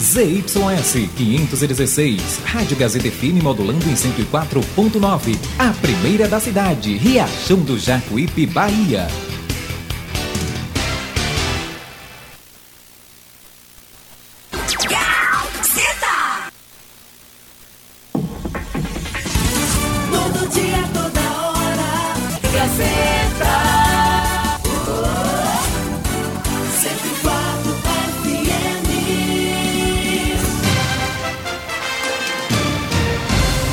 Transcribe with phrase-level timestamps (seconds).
[0.00, 5.36] ZYS 516, Rádio Gazeta FM modulando em 104.9.
[5.58, 9.06] A primeira da cidade, Riachão do Jacuípe, Bahia.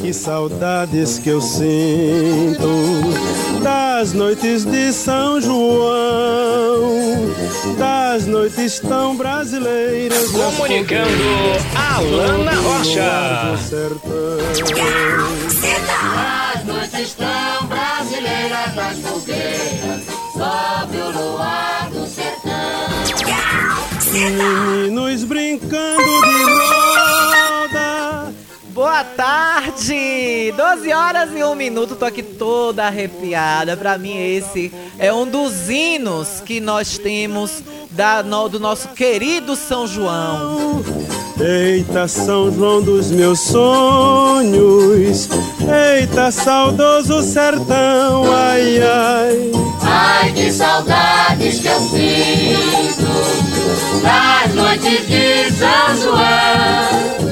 [0.00, 2.68] Que saudades que eu sinto
[3.62, 6.84] das noites de São João,
[7.78, 10.30] das noites tão brasileiras.
[10.30, 11.08] Comunicando
[11.74, 13.54] Alana Rocha.
[13.54, 13.70] As
[16.64, 22.86] noites tão brasileiras das fogueiras, sobe o luar do sertão.
[24.12, 26.35] Meninos brincando de
[28.96, 30.54] Boa tarde!
[30.56, 33.76] 12 horas e um minuto, tô aqui toda arrepiada.
[33.76, 39.54] Para mim, esse é um dos hinos que nós temos da, no, do nosso querido
[39.54, 40.82] São João.
[41.38, 45.28] Eita, São João dos meus sonhos,
[46.00, 49.52] eita, saudoso sertão, ai, ai.
[49.82, 53.04] Ai, que saudades que eu sinto
[54.02, 57.25] das noites de São João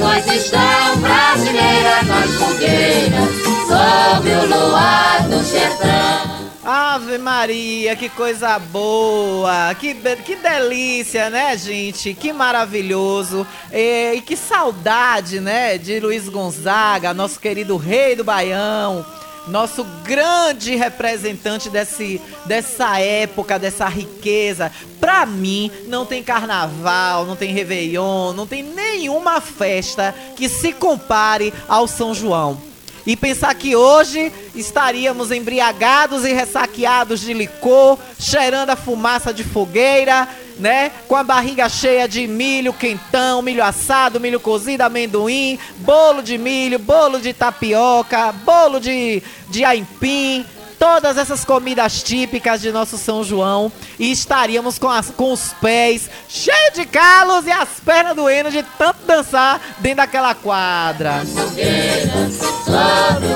[0.00, 3.28] nas noites tão brasileiras, nas fogueiras,
[3.68, 6.40] sob o luar do sertão.
[6.64, 12.14] Ave Maria, que coisa boa, que, que delícia, né, gente?
[12.14, 13.46] Que maravilhoso.
[13.72, 19.04] E, e que saudade, né, de Luiz Gonzaga, nosso querido rei do Baião
[19.50, 24.72] nosso grande representante desse, dessa época, dessa riqueza.
[24.98, 31.52] Pra mim, não tem carnaval, não tem Réveillon, não tem nenhuma festa que se compare
[31.68, 32.70] ao São João.
[33.06, 40.28] E pensar que hoje estaríamos embriagados e ressaqueados de licor, cheirando a fumaça de fogueira,
[40.60, 40.92] né?
[41.08, 46.78] Com a barriga cheia de milho quentão, milho assado, milho cozido, amendoim, bolo de milho,
[46.78, 50.44] bolo de tapioca, bolo de, de aipim,
[50.80, 56.08] todas essas comidas típicas de nosso São João e estaríamos com, as, com os pés
[56.26, 61.22] cheios de calos e as pernas doendo de tanto dançar dentro daquela quadra.
[61.26, 61.64] Sobre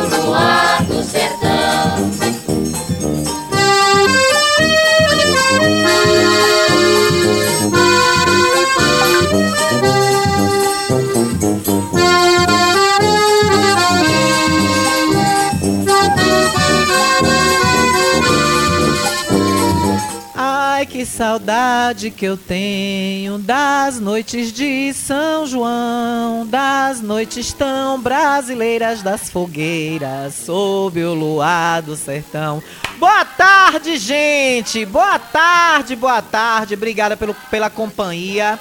[0.01, 2.64] o do sertão
[20.95, 29.29] que saudade que eu tenho das noites de São João, das noites tão brasileiras das
[29.29, 32.63] fogueiras, sob o luar do sertão.
[32.97, 34.87] Boa tarde, gente!
[34.87, 36.75] Boa tarde, boa tarde.
[36.75, 38.57] Obrigada pelo, pela companhia.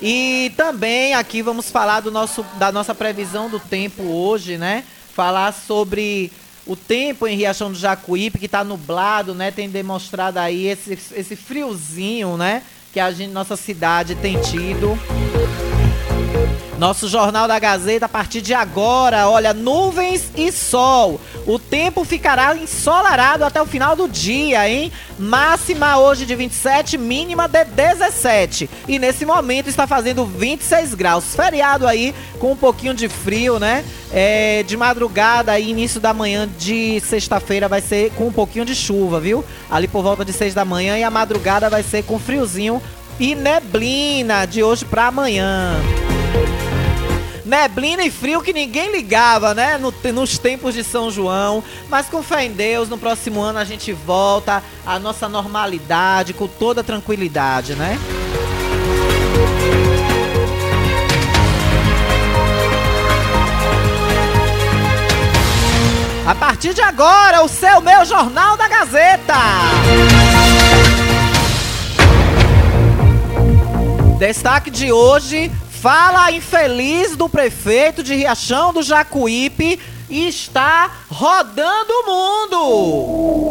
[0.00, 4.84] E também aqui vamos falar do nosso, da nossa previsão do tempo hoje, né?
[5.12, 6.30] Falar sobre
[6.64, 9.50] o tempo em Riachão do Jacuípe, que está nublado, né?
[9.50, 12.62] Tem demonstrado aí esse, esse friozinho, né?
[12.92, 14.96] Que a gente, nossa cidade tem tido.
[16.78, 21.20] Nosso Jornal da Gazeta, a partir de agora, olha, nuvens e sol.
[21.44, 24.92] O tempo ficará ensolarado até o final do dia, hein?
[25.18, 28.70] Máxima hoje de 27, mínima de 17.
[28.86, 31.34] E nesse momento está fazendo 26 graus.
[31.34, 33.84] Feriado aí, com um pouquinho de frio, né?
[34.12, 38.76] É, de madrugada e início da manhã de sexta-feira vai ser com um pouquinho de
[38.76, 39.44] chuva, viu?
[39.68, 42.80] Ali por volta de 6 da manhã e a madrugada vai ser com friozinho
[43.18, 45.76] e neblina de hoje para amanhã
[47.44, 49.78] neblina e frio que ninguém ligava, né?
[49.78, 51.64] No, nos tempos de São João.
[51.88, 56.46] Mas com fé em Deus, no próximo ano a gente volta à nossa normalidade, com
[56.46, 57.98] toda tranquilidade, né?
[66.26, 69.34] A partir de agora, o seu meu Jornal da Gazeta.
[74.18, 79.78] Destaque de hoje, fala infeliz do prefeito de Riachão do Jacuípe
[80.10, 83.48] e está rodando o mundo.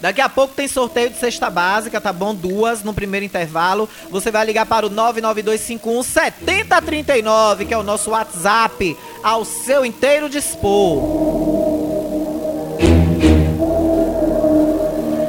[0.00, 2.32] Daqui a pouco tem sorteio de cesta básica, tá bom?
[2.34, 3.88] Duas no primeiro intervalo.
[4.10, 10.28] Você vai ligar para o 99251 7039, que é o nosso WhatsApp, ao seu inteiro
[10.28, 11.02] dispor.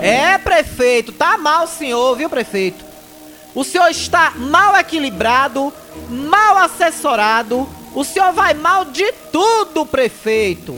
[0.02, 2.91] É, prefeito, tá mal senhor, viu, prefeito?
[3.54, 5.74] O senhor está mal equilibrado,
[6.10, 7.68] mal assessorado.
[7.94, 10.78] O senhor vai mal de tudo, prefeito.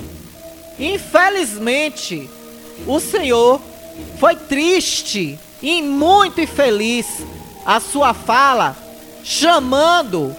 [0.79, 2.29] Infelizmente,
[2.87, 3.61] o senhor
[4.19, 7.05] foi triste e muito infeliz
[7.65, 8.75] a sua fala
[9.23, 10.35] chamando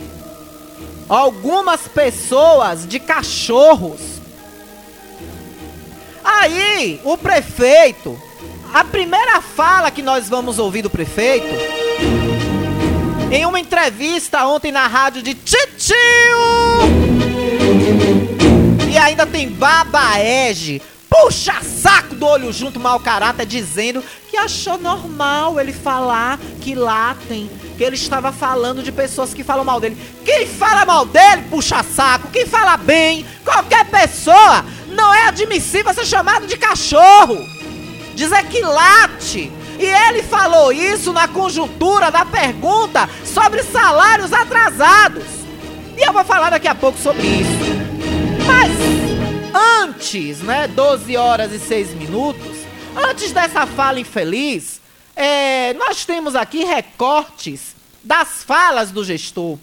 [1.09, 4.01] algumas pessoas de cachorros.
[6.23, 8.21] Aí, o prefeito,
[8.73, 11.47] a primeira fala que nós vamos ouvir do prefeito,
[13.35, 15.97] em uma entrevista ontem na rádio de Titio,
[18.89, 25.59] e ainda tem Babaege, puxa saco do olho junto, mau caráter, dizendo que achou normal
[25.59, 29.99] ele falar que lá tem, que ele estava falando de pessoas que falam mal dele.
[30.25, 36.07] Quem fala mal dele, puxa saco, quem fala bem, qualquer pessoa, não é admissível ser
[36.07, 37.45] chamado de cachorro.
[38.15, 39.64] Dizer que late.
[39.79, 45.25] E ele falou isso na conjuntura da pergunta sobre salários atrasados.
[45.97, 47.75] E eu vou falar daqui a pouco sobre isso.
[48.47, 48.73] Mas
[49.83, 52.57] antes, né, 12 horas e 6 minutos,
[52.97, 54.81] antes dessa fala infeliz,
[55.17, 59.59] é, nós temos aqui recortes das falas do gestor.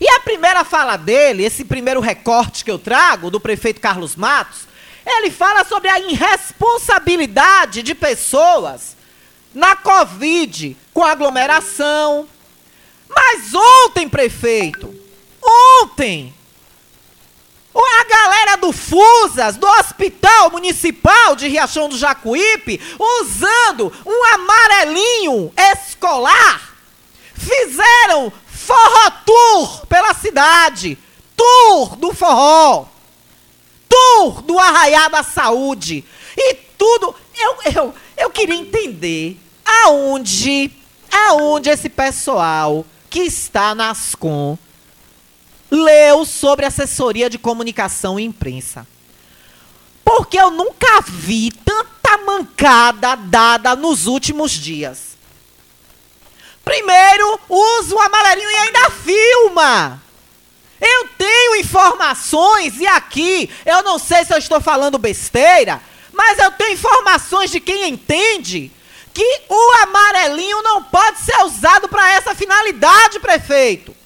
[0.00, 4.66] E a primeira fala dele, esse primeiro recorte que eu trago, do prefeito Carlos Matos,
[5.06, 8.95] ele fala sobre a irresponsabilidade de pessoas
[9.56, 12.28] na Covid, com aglomeração.
[13.08, 14.94] Mas ontem, prefeito,
[15.42, 16.34] ontem,
[17.74, 26.76] a galera do FUSAS, do Hospital Municipal de Riachão do Jacuípe, usando um amarelinho escolar,
[27.32, 30.98] fizeram forró tour pela cidade.
[31.34, 32.88] Tour do forró
[33.88, 36.04] tour do Arraiá da Saúde.
[36.36, 37.14] E tudo.
[37.34, 40.70] Eu, eu, eu queria entender aonde,
[41.10, 44.56] aonde esse pessoal que está na Ascom
[45.70, 48.86] leu sobre assessoria de comunicação e imprensa.
[50.04, 55.16] Porque eu nunca vi tanta mancada dada nos últimos dias.
[56.64, 60.02] Primeiro, usa o amarelinho e ainda filma.
[60.80, 65.80] Eu tenho informações, e aqui eu não sei se eu estou falando besteira,
[66.12, 68.70] mas eu tenho informações de quem entende
[69.16, 73.96] que o amarelinho não pode ser usado para essa finalidade, prefeito.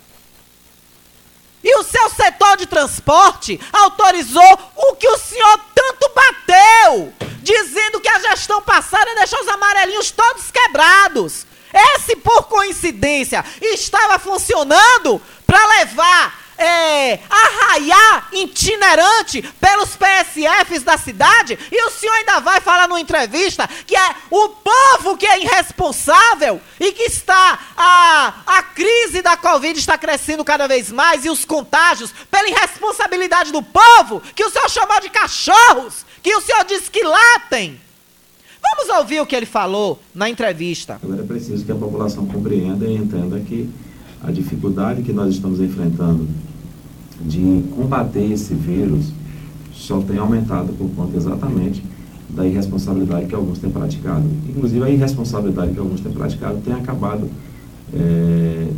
[1.65, 7.13] E o seu setor de transporte autorizou o que o senhor tanto bateu,
[7.43, 11.45] dizendo que a gestão passada deixou os amarelinhos todos quebrados.
[11.75, 21.87] Esse, por coincidência, estava funcionando para levar é, arraiar itinerante pelos PSFs da cidade e
[21.87, 26.93] o senhor ainda vai falar numa entrevista que é o povo que é irresponsável e
[26.93, 32.13] que está a, a crise da Covid está crescendo cada vez mais e os contágios
[32.31, 37.03] pela irresponsabilidade do povo que o senhor chamou de cachorros, que o senhor disse que
[37.03, 37.81] latem.
[38.63, 41.01] Vamos ouvir o que ele falou na entrevista.
[41.03, 43.71] Agora é preciso que a população compreenda e entenda que
[44.23, 46.29] a dificuldade que nós estamos enfrentando
[47.25, 49.13] de combater esse vírus
[49.73, 51.83] só tem aumentado por conta exatamente
[52.29, 54.25] da irresponsabilidade que alguns têm praticado.
[54.49, 57.29] Inclusive, a irresponsabilidade que alguns têm praticado tem acabado,
[57.93, 58.69] é,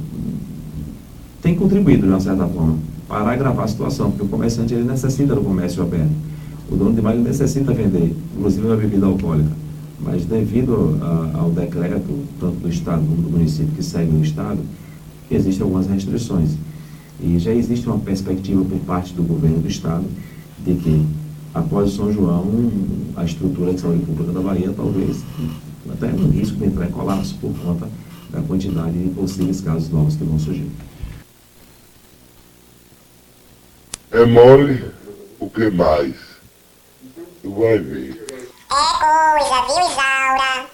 [1.43, 2.77] tem contribuído, de uma certa forma,
[3.09, 6.13] para agravar a situação, porque o comerciante ele necessita do comércio aberto.
[6.71, 9.51] O dono de bar necessita vender, inclusive uma bebida alcoólica.
[10.01, 12.09] Mas devido a, ao decreto,
[12.41, 14.59] tanto do Estado como do município que segue o Estado,
[15.31, 16.57] existem algumas restrições.
[17.21, 20.05] E já existe uma perspectiva por parte do governo do Estado
[20.59, 21.07] de que,
[21.55, 22.71] após o São João,
[23.17, 25.19] a estrutura de saúde pública da Bahia talvez
[25.91, 27.89] até um risco de entrar em colapso por conta
[28.31, 30.71] da quantidade de possíveis casos novos que vão surgir.
[34.11, 34.85] É mole
[35.39, 36.15] o que mais?
[37.43, 38.27] Tu vai ver.
[38.31, 38.35] É
[38.71, 40.67] coisa, viu, Isaura?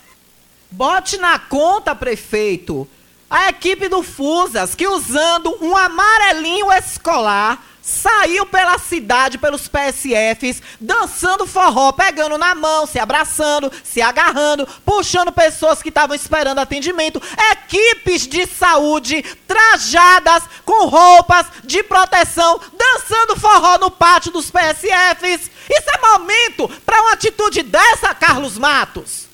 [0.71, 2.87] Bote na conta, prefeito,
[3.30, 11.47] a equipe do Fusas que usando um amarelinho escolar saiu pela cidade, pelos PSFs, dançando
[11.47, 17.20] forró, pegando na mão, se abraçando, se agarrando, puxando pessoas que estavam esperando atendimento,
[17.52, 25.50] equipes de saúde trajadas com roupas de proteção, dançando forró no pátio dos PSFs.
[25.70, 29.27] Isso é momento para uma atitude dessa, Carlos Matos.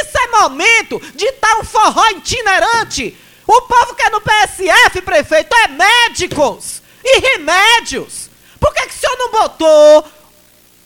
[0.00, 3.16] Isso é momento de estar um forró itinerante.
[3.46, 8.30] O povo que é no PSF, prefeito, é médicos e remédios.
[8.58, 10.04] Por que, que o senhor não botou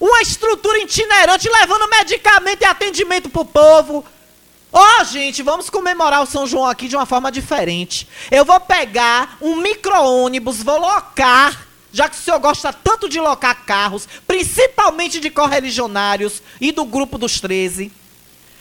[0.01, 4.05] uma estrutura itinerante levando medicamento e atendimento pro povo?
[4.73, 8.09] Ó, oh, gente, vamos comemorar o São João aqui de uma forma diferente.
[8.31, 13.65] Eu vou pegar um micro-ônibus, vou locar, já que o senhor gosta tanto de locar
[13.65, 17.93] carros, principalmente de correligionários e do grupo dos 13.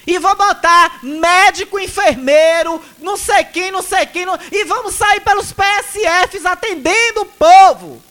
[0.07, 4.25] E vou botar médico, enfermeiro, não sei quem, não sei quem.
[4.25, 8.01] Não, e vamos sair pelos PSFs atendendo o povo.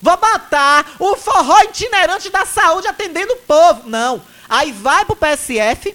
[0.00, 3.88] Vou botar o forró itinerante da saúde atendendo o povo.
[3.88, 4.20] Não.
[4.48, 5.94] Aí vai pro PSF,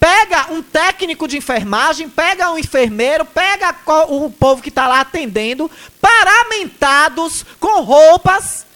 [0.00, 3.76] pega um técnico de enfermagem, pega um enfermeiro, pega
[4.08, 8.66] o povo que está lá atendendo, paramentados com roupas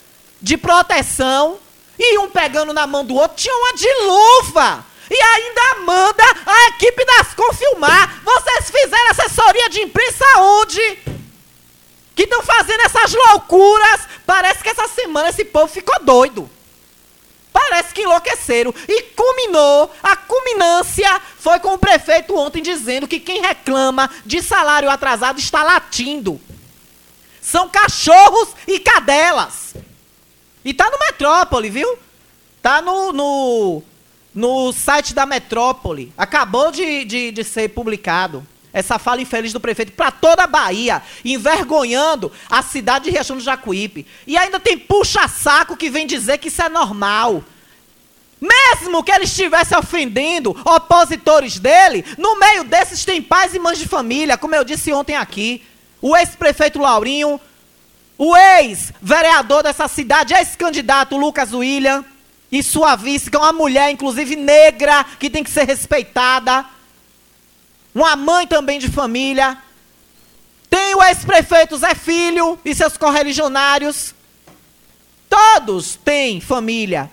[0.41, 1.59] de proteção,
[1.99, 6.69] e um pegando na mão do outro, tinha uma de luva e ainda manda a
[6.69, 8.23] equipe das Com filmar.
[8.25, 10.99] Vocês fizeram assessoria de imprensa onde?
[12.15, 14.01] Que estão fazendo essas loucuras.
[14.25, 16.51] Parece que essa semana esse povo ficou doido.
[17.53, 18.75] Parece que enlouqueceram.
[18.89, 24.91] E culminou, a culminância foi com o prefeito ontem dizendo que quem reclama de salário
[24.91, 26.41] atrasado está latindo.
[27.41, 29.75] São cachorros e cadelas.
[30.65, 31.99] E tá no Metrópole, viu?
[32.61, 33.83] Tá no, no
[34.37, 36.13] no site da Metrópole.
[36.17, 41.03] Acabou de, de, de ser publicado essa fala infeliz do prefeito para toda a Bahia,
[41.25, 44.07] envergonhando a cidade de Riachão do Jacuípe.
[44.27, 47.43] E ainda tem puxa-saco que vem dizer que isso é normal.
[48.39, 53.89] Mesmo que ele estivesse ofendendo opositores dele, no meio desses tem pais e mães de
[53.89, 55.63] família, como eu disse ontem aqui.
[56.03, 57.41] O ex-prefeito Laurinho,
[58.19, 62.05] o ex-vereador dessa cidade, ex-candidato Lucas William,
[62.51, 66.65] e sua vice, que é uma mulher, inclusive negra, que tem que ser respeitada.
[67.95, 69.59] Uma mãe também de família.
[70.69, 74.15] Tem o ex-prefeito Zé Filho e seus correligionários.
[75.29, 77.11] Todos têm família.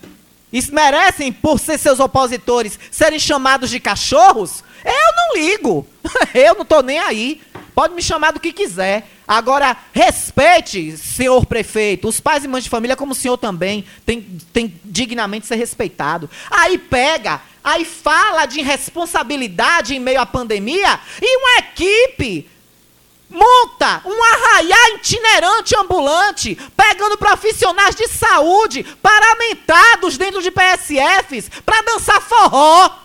[0.52, 4.63] E merecem, por ser seus opositores, serem chamados de cachorros?
[4.86, 5.88] Eu não ligo.
[6.36, 7.42] Eu não estou nem aí.
[7.74, 9.10] Pode me chamar do que quiser.
[9.27, 14.22] Agora, respeite, senhor prefeito, os pais e mães de família, como o senhor também, tem,
[14.51, 16.30] tem dignamente ser respeitado.
[16.51, 22.50] Aí pega, aí fala de irresponsabilidade em meio à pandemia e uma equipe
[23.34, 32.22] monta um arraiá itinerante ambulante, pegando profissionais de saúde paramentados dentro de PSFs para dançar
[32.22, 33.02] forró.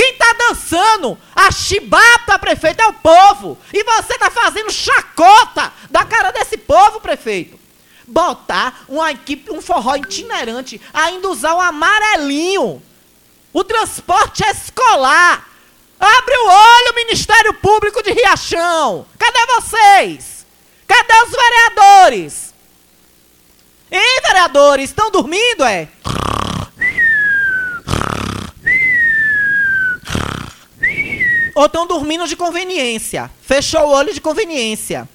[0.00, 3.58] Quem está dançando a chibata, prefeito, é o povo.
[3.70, 7.60] E você está fazendo chacota da cara desse povo, prefeito.
[8.06, 12.82] Botar uma equipe, um forró itinerante, ainda usar o amarelinho.
[13.52, 15.46] O transporte escolar.
[16.00, 19.06] Abre o olho, Ministério Público de Riachão.
[19.18, 20.46] Cadê vocês?
[20.88, 22.54] Cadê os vereadores?
[23.92, 24.88] Hein, vereadores?
[24.88, 25.90] Estão dormindo, é?
[31.54, 33.30] Ou estão dormindo de conveniência.
[33.42, 35.08] Fechou o olho de conveniência.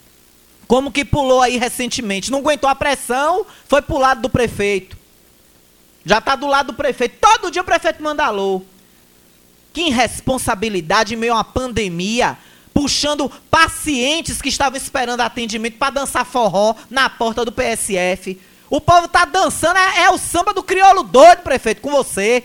[0.68, 2.32] Como que pulou aí recentemente.
[2.32, 4.98] Não aguentou a pressão, foi pro lado do prefeito.
[6.04, 7.18] Já está do lado do prefeito.
[7.20, 8.62] Todo dia o prefeito manda alô.
[9.74, 12.38] Que irresponsabilidade em meio a uma pandemia.
[12.74, 18.40] Puxando pacientes que estavam esperando atendimento para dançar forró na porta do PSF.
[18.70, 22.44] O povo tá dançando, é, é o samba do crioulo doido, prefeito, com você.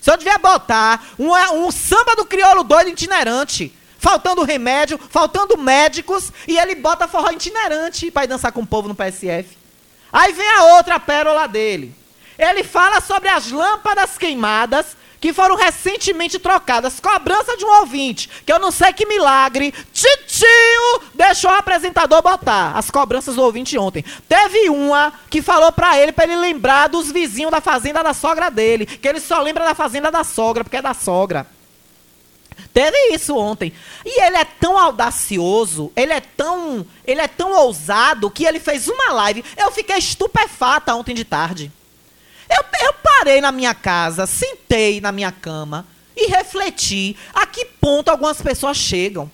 [0.00, 1.32] O senhor devia botar um,
[1.64, 3.74] um samba do crioulo doido itinerante.
[3.98, 8.88] Faltando remédio, faltando médicos, e ele bota forró itinerante para ir dançar com o povo
[8.88, 9.58] no PSF.
[10.10, 11.94] Aí vem a outra pérola dele.
[12.38, 16.98] Ele fala sobre as lâmpadas queimadas que foram recentemente trocadas.
[16.98, 19.72] Cobrança de um ouvinte, que eu não sei que milagre.
[19.92, 24.04] Titio deixou o apresentador botar as cobranças do ouvinte ontem.
[24.28, 28.50] Teve uma que falou para ele, para ele lembrar dos vizinhos da fazenda da sogra
[28.50, 28.86] dele.
[28.86, 31.46] Que ele só lembra da fazenda da sogra, porque é da sogra.
[32.72, 33.72] Teve isso ontem.
[34.04, 38.88] E ele é tão audacioso, ele é tão, ele é tão ousado que ele fez
[38.88, 39.44] uma live.
[39.56, 41.72] Eu fiquei estupefata ontem de tarde.
[42.50, 48.08] Eu, eu parei na minha casa, sentei na minha cama e refleti a que ponto
[48.10, 49.30] algumas pessoas chegam.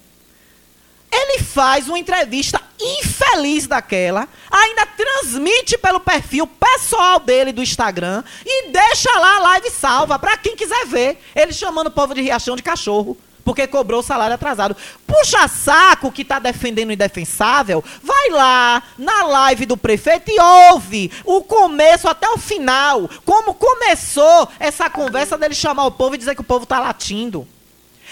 [1.10, 8.70] Ele faz uma entrevista infeliz daquela, ainda transmite pelo perfil pessoal dele do Instagram e
[8.70, 11.18] deixa lá a live salva para quem quiser ver.
[11.34, 14.76] Ele chamando o povo de Riachão de cachorro porque cobrou o salário atrasado.
[15.06, 21.12] Puxa saco que está defendendo o indefensável, vai lá na live do prefeito e ouve
[21.24, 23.08] o começo até o final.
[23.24, 27.46] Como começou essa conversa dele chamar o povo e dizer que o povo está latindo.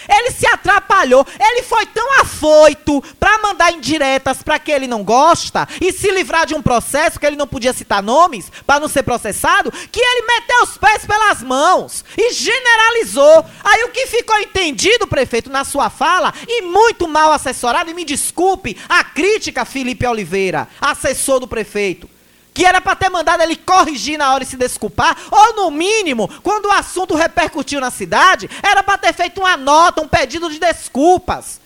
[0.07, 1.25] Ele se atrapalhou.
[1.39, 6.45] Ele foi tão afoito para mandar indiretas para que ele não gosta e se livrar
[6.45, 10.27] de um processo que ele não podia citar nomes para não ser processado, que ele
[10.27, 13.45] meteu os pés pelas mãos e generalizou.
[13.63, 18.05] Aí o que ficou entendido, prefeito, na sua fala e muito mal assessorado, e me
[18.05, 22.14] desculpe a crítica, Felipe Oliveira, assessor do prefeito
[22.55, 26.29] que era para ter mandado ele corrigir na hora e se desculpar, ou no mínimo,
[26.41, 30.57] quando o assunto repercutiu na cidade, era para ter feito uma nota, um pedido de
[30.57, 31.59] desculpas.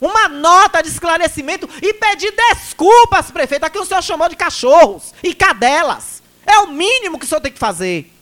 [0.00, 5.32] Uma nota de esclarecimento e pedir desculpas, prefeito, aqui o senhor chamou de cachorros e
[5.32, 6.20] cadelas.
[6.44, 8.12] É o mínimo que o senhor tem que fazer.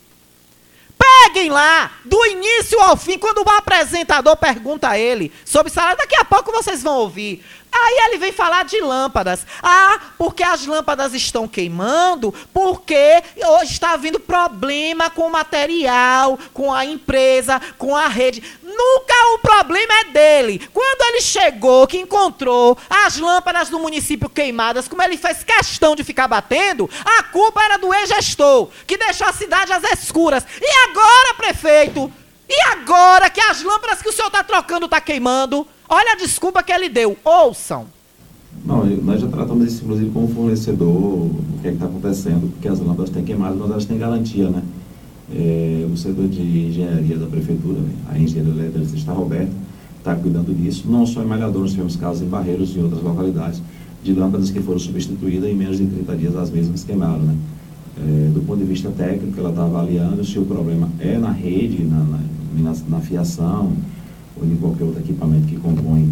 [0.99, 6.15] Peguem lá, do início ao fim, quando o apresentador pergunta a ele sobre salário, daqui
[6.17, 7.43] a pouco vocês vão ouvir.
[7.73, 9.47] Aí ele vem falar de lâmpadas.
[9.63, 13.23] Ah, porque as lâmpadas estão queimando, porque
[13.63, 18.43] está havendo problema com o material, com a empresa, com a rede.
[18.63, 20.69] Nunca o problema é dele.
[20.73, 26.03] Quando ele chegou, que encontrou as lâmpadas do município queimadas, como ele fez questão de
[26.03, 30.45] ficar batendo, a culpa era do ex-gestor, que deixou a cidade às escuras.
[30.61, 32.13] E agora, prefeito?
[32.49, 35.67] E agora que as lâmpadas que o senhor está trocando está queimando?
[35.93, 37.17] Olha a desculpa que ele deu.
[37.25, 37.87] Ouçam.
[38.65, 42.69] Não, nós já tratamos isso, inclusive, com o fornecedor, o que é está acontecendo, porque
[42.69, 44.63] as lâmpadas têm queimado, mas elas têm garantia, né?
[45.35, 49.51] É, o setor de engenharia da prefeitura, a engenharia eletricista Roberto,
[49.99, 53.03] está cuidando disso, não só em Malhador, nós tivemos casos em Barreiros e em outras
[53.03, 53.61] localidades,
[54.03, 57.37] de lâmpadas que foram substituídas em menos de 30 dias as mesmas queimaram, né?
[57.99, 61.83] É, do ponto de vista técnico, ela está avaliando se o problema é na rede,
[61.83, 62.05] na,
[62.57, 63.73] na, na fiação,
[64.41, 66.09] ou de qualquer outro equipamento que compõe.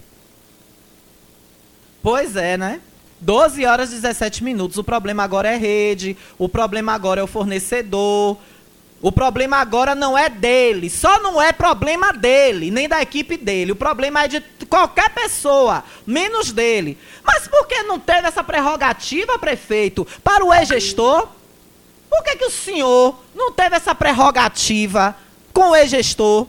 [2.02, 2.80] Pois é, né?
[3.20, 4.78] 12 horas e 17 minutos.
[4.78, 8.38] O problema agora é rede, o problema agora é o fornecedor.
[9.00, 13.70] O problema agora não é dele, só não é problema dele, nem da equipe dele.
[13.70, 16.98] O problema é de qualquer pessoa, menos dele.
[17.24, 21.28] Mas por que não teve essa prerrogativa, prefeito, para o ex-gestor?
[22.10, 25.14] Por que, que o senhor não teve essa prerrogativa
[25.52, 26.48] com o ex-gestor?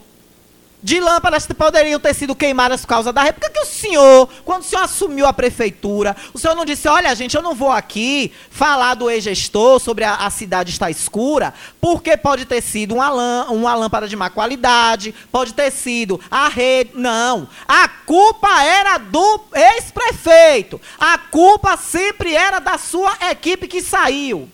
[0.82, 4.62] De lâmpadas que poderiam ter sido queimadas por causa da época que o senhor, quando
[4.62, 8.32] o senhor assumiu a prefeitura, o senhor não disse, olha gente, eu não vou aqui
[8.50, 13.46] falar do ex-gestor sobre a, a, cidade estar escura, porque pode ter sido uma, lã,
[13.50, 19.40] uma lâmpada de má qualidade, pode ter sido a rede, não, a culpa era do
[19.54, 24.48] ex-prefeito, a culpa sempre era da sua equipe que saiu.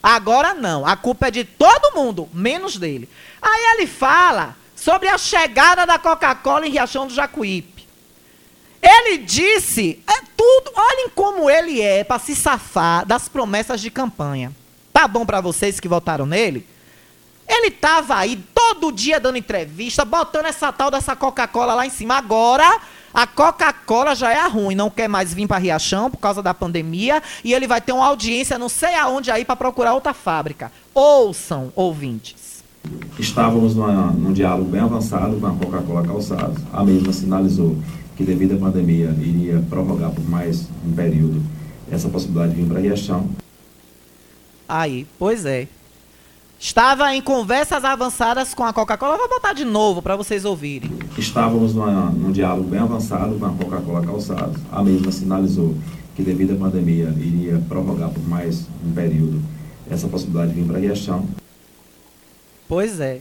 [0.00, 3.08] Agora não, a culpa é de todo mundo, menos dele.
[3.42, 7.86] Aí ele fala sobre a chegada da Coca-Cola em Riachão do Jacuípe.
[8.80, 14.52] Ele disse, é tudo, olhem como ele é para se safar das promessas de campanha.
[14.92, 16.64] Tá bom para vocês que votaram nele?
[17.48, 22.16] Ele tava aí todo dia dando entrevista, botando essa tal dessa Coca-Cola lá em cima.
[22.16, 22.80] Agora,
[23.12, 27.20] a Coca-Cola já é ruim, não quer mais vir para Riachão por causa da pandemia
[27.42, 30.70] e ele vai ter uma audiência não sei aonde aí para procurar outra fábrica.
[30.94, 32.47] Ouçam, ouvintes.
[33.18, 36.62] Estávamos numa, num diálogo bem avançado com a Coca-Cola Calçados.
[36.72, 37.76] A mesma sinalizou
[38.16, 41.42] que, devido à pandemia, iria prorrogar por mais um período
[41.90, 43.28] essa possibilidade de vir para Riachão.
[44.68, 45.66] Aí, pois é.
[46.60, 49.16] Estava em conversas avançadas com a Coca-Cola.
[49.16, 50.90] Vou botar de novo para vocês ouvirem.
[51.16, 54.60] Estávamos numa, num diálogo bem avançado com a Coca-Cola Calçados.
[54.72, 55.76] A mesma sinalizou
[56.16, 59.40] que, devido à pandemia, iria prorrogar por mais um período
[59.88, 61.24] essa possibilidade de vir para Riachão.
[62.68, 63.20] Pois é.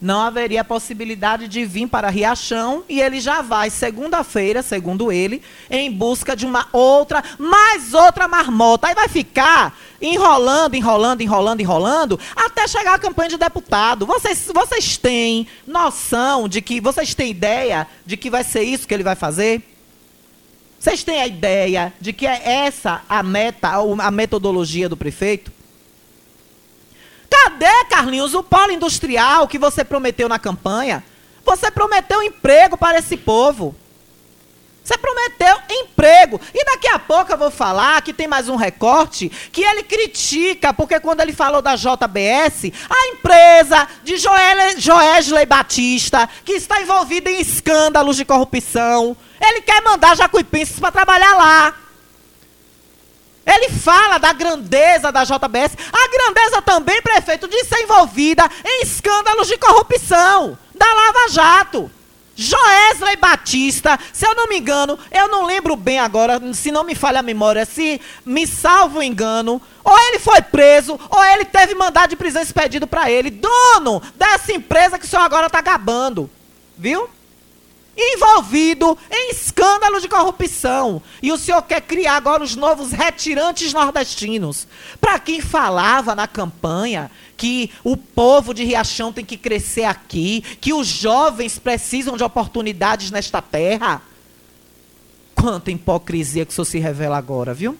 [0.00, 5.90] Não haveria possibilidade de vir para Riachão e ele já vai, segunda-feira, segundo ele, em
[5.90, 8.86] busca de uma outra, mais outra marmota.
[8.86, 14.06] Aí vai ficar enrolando, enrolando, enrolando, enrolando, até chegar a campanha de deputado.
[14.06, 18.94] Vocês, vocês têm noção de que, vocês têm ideia de que vai ser isso que
[18.94, 19.62] ele vai fazer?
[20.78, 25.57] Vocês têm a ideia de que é essa a meta, a metodologia do prefeito?
[27.30, 31.04] Cadê, Carlinhos, o polo industrial que você prometeu na campanha?
[31.44, 33.74] Você prometeu emprego para esse povo.
[34.88, 36.40] Você prometeu emprego.
[36.54, 40.72] E daqui a pouco eu vou falar que tem mais um recorte que ele critica,
[40.72, 47.30] porque quando ele falou da JBS, a empresa de Joel, Joesley Batista, que está envolvida
[47.30, 51.74] em escândalos de corrupção, ele quer mandar jacuipenses para trabalhar lá.
[53.48, 55.76] Ele fala da grandeza da JBS.
[55.90, 61.90] A grandeza também, prefeito, de ser envolvida em escândalos de corrupção da Lava Jato.
[62.40, 66.94] Joesley Batista, se eu não me engano, eu não lembro bem agora, se não me
[66.94, 71.74] falha a memória, se me salvo o engano, ou ele foi preso, ou ele teve
[71.74, 76.30] mandado de prisão expedido para ele, dono dessa empresa que o senhor agora está gabando.
[76.76, 77.10] Viu?
[77.98, 81.02] Envolvido em escândalo de corrupção.
[81.20, 84.68] E o senhor quer criar agora os novos retirantes nordestinos.
[85.00, 90.72] Para quem falava na campanha que o povo de Riachão tem que crescer aqui, que
[90.72, 94.00] os jovens precisam de oportunidades nesta terra.
[95.34, 97.76] Quanta hipocrisia que o senhor se revela agora, viu?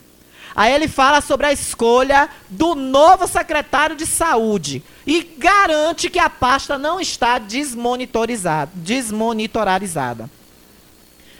[0.59, 6.29] Aí ele fala sobre a escolha do novo secretário de saúde e garante que a
[6.29, 10.29] pasta não está desmonitorizada, desmonitorizada.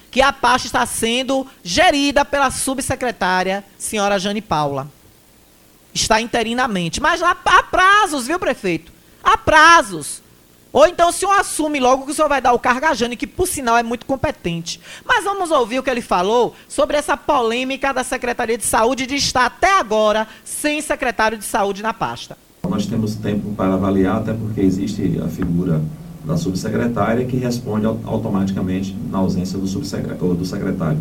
[0.09, 4.89] Que a pasta está sendo gerida pela subsecretária, senhora Jane Paula.
[5.93, 7.01] Está interinamente.
[7.01, 8.93] Mas há, prazos, viu, prefeito?
[9.21, 10.23] Há prazos.
[10.73, 13.17] Ou então o senhor assume logo que o senhor vai dar o cargo a Jane,
[13.17, 14.81] que por sinal é muito competente.
[15.05, 19.17] Mas vamos ouvir o que ele falou sobre essa polêmica da Secretaria de Saúde de
[19.17, 22.37] estar até agora sem secretário de saúde na pasta.
[22.69, 25.81] Nós temos tempo para avaliar, até porque existe a figura
[26.25, 31.01] da subsecretária que responde automaticamente na ausência do, subsecretário, do secretário.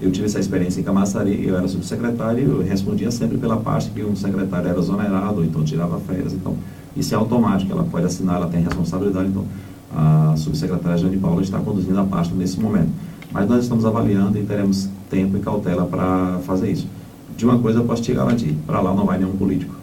[0.00, 3.90] Eu tive essa experiência em Camaçari, eu era subsecretário e eu respondia sempre pela pasta
[3.94, 6.56] que um secretário era exonerado, ou então tirava férias, então
[6.96, 9.46] isso é automático, ela pode assinar, ela tem responsabilidade, então
[9.94, 12.90] a subsecretária Jane Paula está conduzindo a pasta nesse momento.
[13.30, 16.88] Mas nós estamos avaliando e teremos tempo e cautela para fazer isso.
[17.36, 19.74] De uma coisa eu posso te garantir, para lá não vai nenhum político.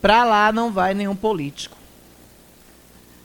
[0.00, 1.76] Para lá não vai nenhum político.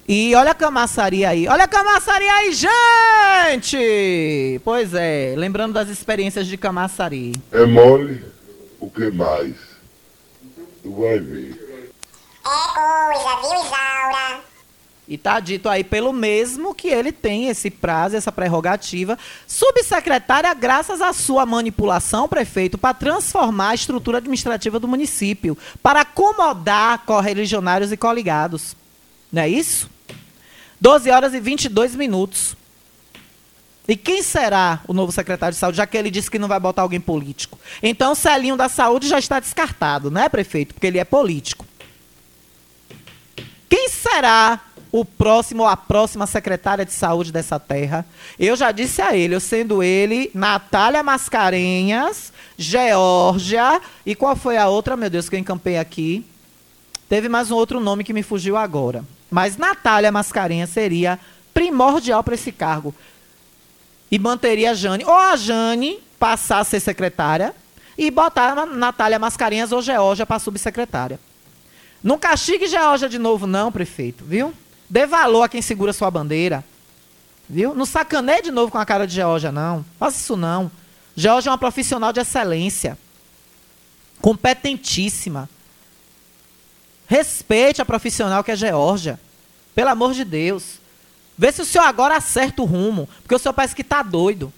[0.07, 1.47] E olha a camaçaria aí.
[1.49, 4.61] Olha a camaçaria aí, gente!
[4.63, 7.33] Pois é, lembrando das experiências de camaçaria.
[7.51, 8.23] É mole
[8.79, 9.53] o que mais?
[10.81, 11.66] Tu vai ver.
[12.47, 14.41] É coisa, viu, Isaura?
[15.07, 19.17] E tá dito aí pelo mesmo que ele tem esse prazo, essa prerrogativa.
[19.47, 26.99] Subsecretária, graças à sua manipulação, prefeito, para transformar a estrutura administrativa do município, para acomodar
[27.05, 28.75] correligionários e coligados.
[29.31, 29.89] Não é isso?
[30.79, 32.55] 12 horas e 22 minutos.
[33.87, 36.59] E quem será o novo secretário de saúde, já que ele disse que não vai
[36.59, 37.57] botar alguém político?
[37.81, 40.73] Então, o Celinho da Saúde já está descartado, né, prefeito?
[40.73, 41.65] Porque ele é político.
[43.69, 44.59] Quem será
[44.91, 48.05] o próximo ou a próxima secretária de saúde dessa terra?
[48.39, 54.67] Eu já disse a ele, eu sendo ele, Natália Mascarenhas, Geórgia, e qual foi a
[54.67, 56.25] outra, meu Deus, que eu encampei aqui?
[57.09, 59.03] Teve mais um outro nome que me fugiu agora.
[59.29, 61.19] Mas Natália Mascarenhas seria
[61.53, 62.93] primordial para esse cargo.
[64.09, 65.03] E manteria a Jane.
[65.05, 67.53] Ou a Jane passar a ser secretária
[67.97, 71.19] e botar a Natália Mascarenhas ou Geórgia para subsecretária.
[72.07, 74.53] Não castigue Geórgia de novo, não, prefeito, viu?
[74.89, 76.63] Dê valor a quem segura sua bandeira.
[77.49, 77.75] Viu?
[77.75, 79.83] Não sacaneie de novo com a cara de Geórgia, não.
[79.99, 80.71] Faça isso, não.
[81.17, 82.97] Geórgia é uma profissional de excelência.
[84.21, 85.49] Competentíssima.
[87.07, 89.19] Respeite a profissional que é Geórgia.
[89.75, 90.79] Pelo amor de Deus.
[91.37, 93.09] Vê se o senhor agora acerta o rumo.
[93.21, 94.53] Porque o senhor parece que está doido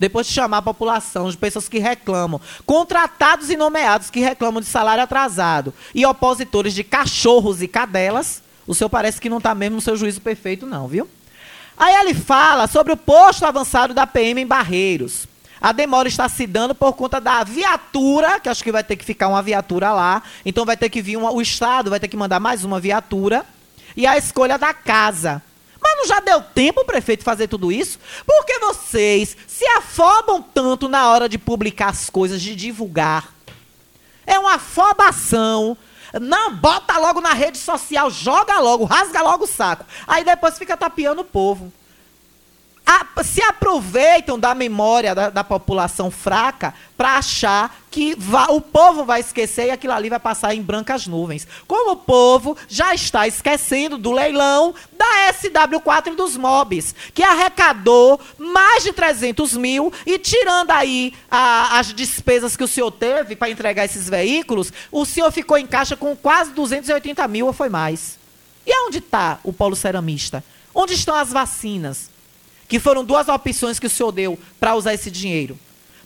[0.00, 4.66] depois de chamar a população de pessoas que reclamam, contratados e nomeados que reclamam de
[4.66, 9.76] salário atrasado e opositores de cachorros e cadelas, o senhor parece que não está mesmo
[9.76, 11.06] no seu juízo perfeito, não, viu?
[11.76, 15.28] Aí ele fala sobre o posto avançado da PM em Barreiros.
[15.60, 19.04] A demora está se dando por conta da viatura, que acho que vai ter que
[19.04, 20.22] ficar uma viatura lá.
[20.46, 23.44] Então vai ter que vir uma, o Estado vai ter que mandar mais uma viatura.
[23.94, 25.42] E a escolha da casa.
[25.82, 27.98] Mas não já deu tempo, prefeito, fazer tudo isso?
[28.26, 33.32] Por que vocês se afobam tanto na hora de publicar as coisas, de divulgar?
[34.26, 35.76] É uma afobação.
[36.20, 39.84] Não, bota logo na rede social, joga logo, rasga logo o saco.
[40.06, 41.72] Aí depois fica tapeando o povo
[42.90, 48.16] a, se aproveitam da memória da, da população fraca para achar que
[48.48, 51.46] o povo vai esquecer e aquilo ali vai passar em brancas nuvens.
[51.68, 58.20] Como o povo já está esquecendo do leilão da SW4 e dos MOBs, que arrecadou
[58.36, 63.50] mais de 300 mil e tirando aí a, as despesas que o senhor teve para
[63.50, 68.18] entregar esses veículos, o senhor ficou em caixa com quase 280 mil ou foi mais.
[68.66, 70.42] E onde está o polo ceramista?
[70.74, 72.09] Onde estão as vacinas?
[72.70, 75.58] Que foram duas opções que o senhor deu para usar esse dinheiro.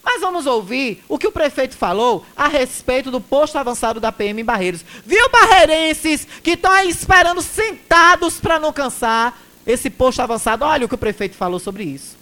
[0.02, 4.40] Mas vamos ouvir o que o prefeito falou a respeito do posto avançado da PM
[4.40, 4.82] em Barreiros.
[5.06, 10.64] Viu, barreirenses, que estão aí esperando sentados para não cansar esse posto avançado?
[10.64, 12.16] Olha o que o prefeito falou sobre isso.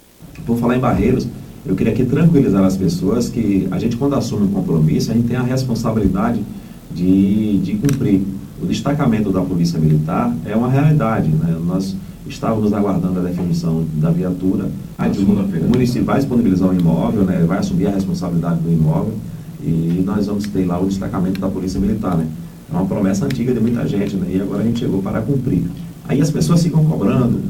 [0.45, 1.25] Por falar em Barreiros,
[1.65, 5.29] Eu queria aqui tranquilizar as pessoas que a gente, quando assume um compromisso, a gente
[5.29, 6.43] tem a responsabilidade
[6.91, 8.21] de, de cumprir.
[8.61, 11.29] O destacamento da Polícia Militar é uma realidade.
[11.29, 11.57] Né?
[11.65, 11.95] Nós
[12.27, 14.69] estávamos aguardando a definição da viatura.
[14.97, 17.43] A o município vai disponibilizar um imóvel, né?
[17.45, 19.13] vai assumir a responsabilidade do imóvel
[19.61, 22.17] e nós vamos ter lá o destacamento da Polícia Militar.
[22.17, 22.27] Né?
[22.71, 24.27] É uma promessa antiga de muita gente né?
[24.35, 25.63] e agora a gente chegou para cumprir.
[26.07, 27.41] Aí as pessoas ficam cobrando,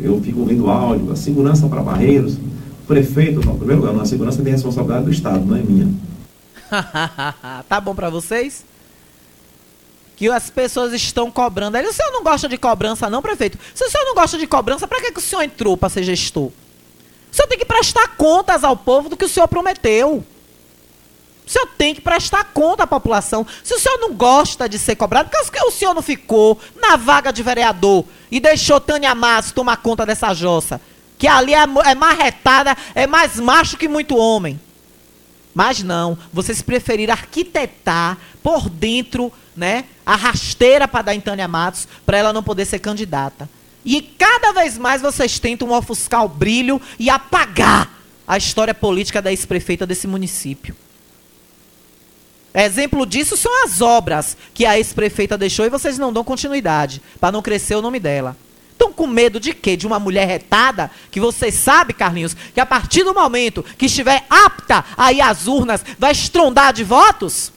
[0.00, 2.36] eu fico ouvindo áudio, a segurança para barreiros,
[2.86, 5.88] prefeito, no primeiro lugar, a segurança tem responsabilidade do Estado, não é minha.
[7.68, 8.64] tá bom para vocês?
[10.20, 11.76] Que as pessoas estão cobrando.
[11.76, 13.58] Aí, o senhor não gosta de cobrança, não, prefeito?
[13.74, 16.02] Se o senhor não gosta de cobrança, para que, que o senhor entrou para ser
[16.02, 16.48] gestor?
[16.48, 20.22] O senhor tem que prestar contas ao povo do que o senhor prometeu.
[21.46, 23.46] O senhor tem que prestar conta à população.
[23.64, 26.96] Se o senhor não gosta de ser cobrado, por que o senhor não ficou na
[26.96, 30.78] vaga de vereador e deixou Tânia Massa tomar conta dessa jossa?
[31.20, 34.58] que ali é, é marretada, é mais macho que muito homem.
[35.54, 41.88] Mas não, vocês preferiram arquitetar por dentro, né, a rasteira para dar em Tânia Matos,
[42.06, 43.48] para ela não poder ser candidata.
[43.84, 49.30] E cada vez mais vocês tentam ofuscar o brilho e apagar a história política da
[49.30, 50.76] ex-prefeita desse município.
[52.52, 57.32] Exemplo disso são as obras que a ex-prefeita deixou e vocês não dão continuidade, para
[57.32, 58.36] não crescer o nome dela.
[58.80, 59.76] Estão com medo de quê?
[59.76, 60.90] De uma mulher retada?
[61.10, 65.46] Que você sabe, Carlinhos, que a partir do momento que estiver apta a ir às
[65.46, 67.52] urnas, vai estrondar de votos?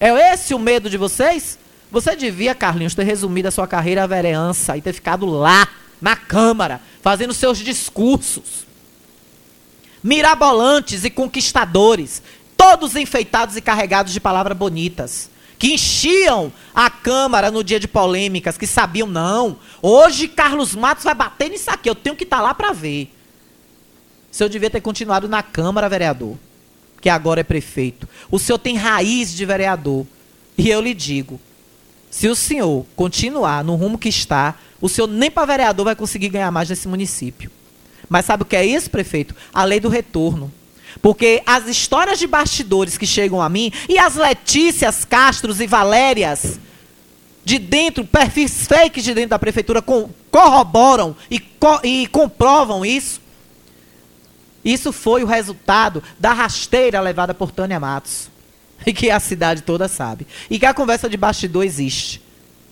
[0.00, 1.58] É esse o medo de vocês?
[1.90, 5.68] Você devia, Carlinhos, ter resumido a sua carreira à vereança e ter ficado lá,
[6.00, 8.66] na Câmara, fazendo seus discursos.
[10.02, 12.22] Mirabolantes e conquistadores,
[12.56, 15.28] todos enfeitados e carregados de palavras bonitas
[15.58, 21.14] que enchiam a Câmara no dia de polêmicas, que sabiam, não, hoje Carlos Matos vai
[21.14, 23.12] bater nisso aqui, eu tenho que estar tá lá para ver.
[24.30, 26.36] Se eu devia ter continuado na Câmara, vereador,
[27.00, 28.08] que agora é prefeito.
[28.30, 30.06] O senhor tem raiz de vereador.
[30.56, 31.40] E eu lhe digo,
[32.10, 36.28] se o senhor continuar no rumo que está, o senhor nem para vereador vai conseguir
[36.28, 37.50] ganhar mais nesse município.
[38.08, 39.34] Mas sabe o que é isso, prefeito?
[39.52, 40.52] A lei do retorno.
[41.00, 46.58] Porque as histórias de bastidores que chegam a mim, e as Letícias, Castros e Valérias,
[47.44, 49.82] de dentro, perfis fakes de dentro da prefeitura,
[50.30, 53.20] corroboram e, co, e comprovam isso.
[54.64, 58.30] Isso foi o resultado da rasteira levada por Tânia Matos.
[58.86, 60.24] E que a cidade toda sabe.
[60.48, 62.22] E que a conversa de bastidor existe.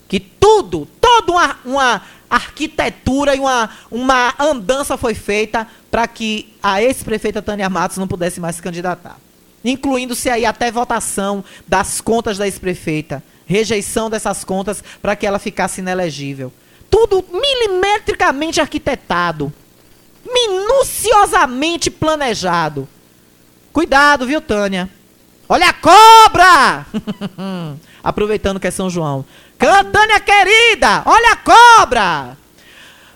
[0.08, 6.82] Que tudo, toda uma, uma arquitetura e uma, uma andança foi feita para que a
[6.82, 9.18] ex-prefeita Tânia Matos não pudesse mais se candidatar.
[9.64, 15.80] Incluindo-se aí até votação das contas da ex-prefeita, rejeição dessas contas para que ela ficasse
[15.80, 16.52] inelegível.
[16.90, 19.52] Tudo milimetricamente arquitetado,
[20.24, 22.88] minuciosamente planejado.
[23.72, 24.88] Cuidado, viu, Tânia?
[25.48, 26.86] Olha a cobra!
[28.02, 29.24] Aproveitando que é São João.
[29.58, 32.36] Tânia querida, olha a cobra!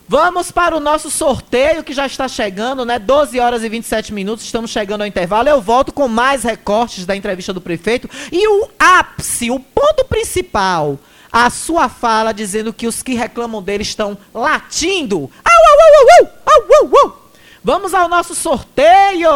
[0.08, 2.98] Vamos para o nosso sorteio que já está chegando, né?
[2.98, 5.48] 12 horas e 27 minutos, estamos chegando ao intervalo.
[5.48, 10.98] Eu volto com mais recortes da entrevista do prefeito e o ápice, o ponto principal,
[11.30, 15.30] a sua fala dizendo que os que reclamam dele estão latindo.
[15.44, 17.30] Au, au, au, au, au, au, au.
[17.62, 19.30] Vamos ao nosso sorteio!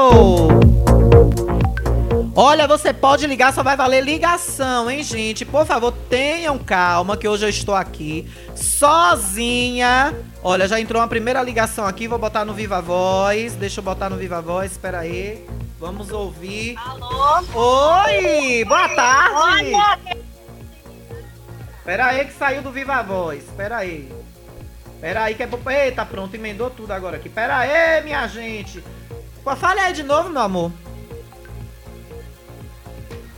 [2.37, 5.45] Olha, você pode ligar, só vai valer ligação, hein, gente?
[5.45, 10.13] Por favor, tenham calma, que hoje eu estou aqui sozinha.
[10.43, 13.55] Olha, já entrou uma primeira ligação aqui, vou botar no Viva Voz.
[13.55, 15.47] Deixa eu botar no Viva Voz, espera aí.
[15.79, 16.75] Vamos ouvir.
[16.77, 17.37] Alô?
[18.05, 19.73] Oi, boa tarde.
[19.73, 19.99] Olha,
[21.79, 24.11] Espera aí que saiu do Viva Voz, espera aí.
[24.97, 25.49] Espera aí que é...
[25.85, 27.29] Eita, pronto, emendou tudo agora aqui.
[27.29, 28.83] Espera aí, minha gente.
[29.57, 30.73] Fale aí de novo, meu amor.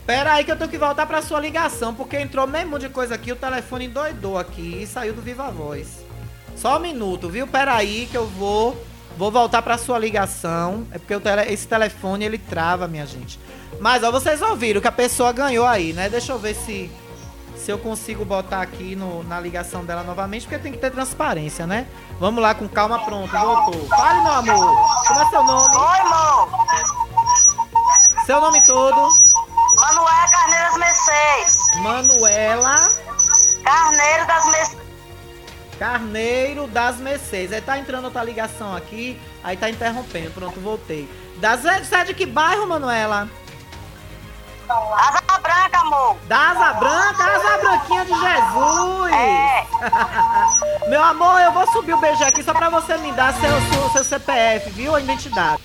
[0.06, 3.16] Pera aí que eu tenho que voltar pra sua ligação, porque entrou mesmo de coisa
[3.16, 6.04] aqui, o telefone doidou aqui e saiu do Viva Voz.
[6.54, 7.46] Só um minuto, viu?
[7.46, 8.80] Pera aí que eu vou
[9.16, 10.86] vou voltar pra sua ligação.
[10.92, 13.40] É porque tele, esse telefone ele trava, minha gente.
[13.80, 16.08] Mas ó, vocês ouviram que a pessoa ganhou aí, né?
[16.08, 16.90] Deixa eu ver se
[17.56, 21.66] se eu consigo botar aqui no, na ligação dela novamente, porque tem que ter transparência,
[21.66, 21.88] né?
[22.20, 23.88] Vamos lá com calma, pronto, voltou.
[23.88, 24.76] Fale, meu amor.
[25.08, 25.76] Como é seu nome?
[25.76, 26.48] Oi, irmão.
[28.24, 29.08] Seu nome todo?
[29.86, 31.70] Manuela Carneiro das Mercedes.
[31.76, 32.80] Manuela
[33.62, 34.86] Carneiro das Mercedes.
[35.78, 37.52] Carneiro das Mercedes.
[37.52, 40.32] Aí tá entrando outra ligação aqui, aí tá interrompendo.
[40.32, 41.08] Pronto, voltei.
[41.36, 43.28] Das, você é de que bairro, Manuela?
[44.68, 46.16] Asa Branca, amor.
[46.26, 49.12] Da Asa Branca, Asa Branquinha de Jesus.
[49.12, 49.66] É.
[50.90, 53.90] Meu amor, eu vou subir o beijo aqui só pra você me dar seu, seu,
[53.90, 54.96] seu CPF, viu?
[54.96, 55.62] A identidade.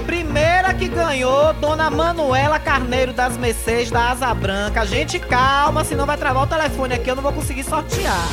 [0.00, 4.84] Primeira que ganhou, Dona Manuela Carneiro das Mercedes da Asa Branca.
[4.86, 8.26] Gente, calma, senão vai travar o telefone aqui, eu não vou conseguir sortear.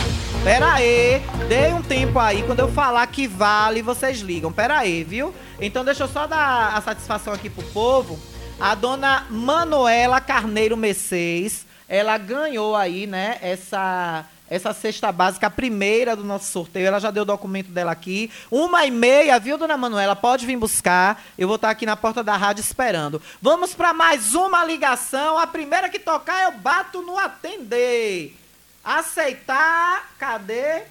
[0.43, 4.51] Pera aí, dei um tempo aí, quando eu falar que vale, vocês ligam.
[4.51, 5.33] Pera aí, viu?
[5.59, 8.19] Então deixa eu só dar a satisfação aqui pro povo.
[8.59, 16.15] A Dona Manuela Carneiro Mercedes, ela ganhou aí, né, essa essa cesta básica, a primeira
[16.15, 16.87] do nosso sorteio.
[16.87, 18.31] Ela já deu o documento dela aqui.
[18.49, 20.15] Uma e meia, viu, dona Manuela?
[20.15, 21.23] Pode vir buscar.
[21.37, 23.21] Eu vou estar aqui na porta da rádio esperando.
[23.41, 25.37] Vamos para mais uma ligação.
[25.37, 28.35] A primeira que tocar, eu bato no atender.
[28.83, 30.13] Aceitar.
[30.17, 30.83] Cadê?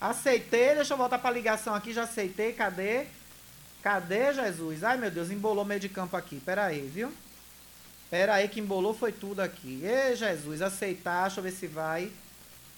[0.00, 0.74] Aceitei.
[0.74, 1.92] Deixa eu voltar para a ligação aqui.
[1.92, 2.52] Já aceitei.
[2.52, 3.06] Cadê?
[3.82, 4.82] Cadê, Jesus?
[4.82, 6.40] Ai, meu Deus, embolou meio de campo aqui.
[6.40, 7.12] Pera aí, viu?
[8.10, 9.82] Pera aí que embolou foi tudo aqui.
[9.84, 11.22] Ê, Jesus, aceitar.
[11.22, 12.10] Deixa eu ver se vai.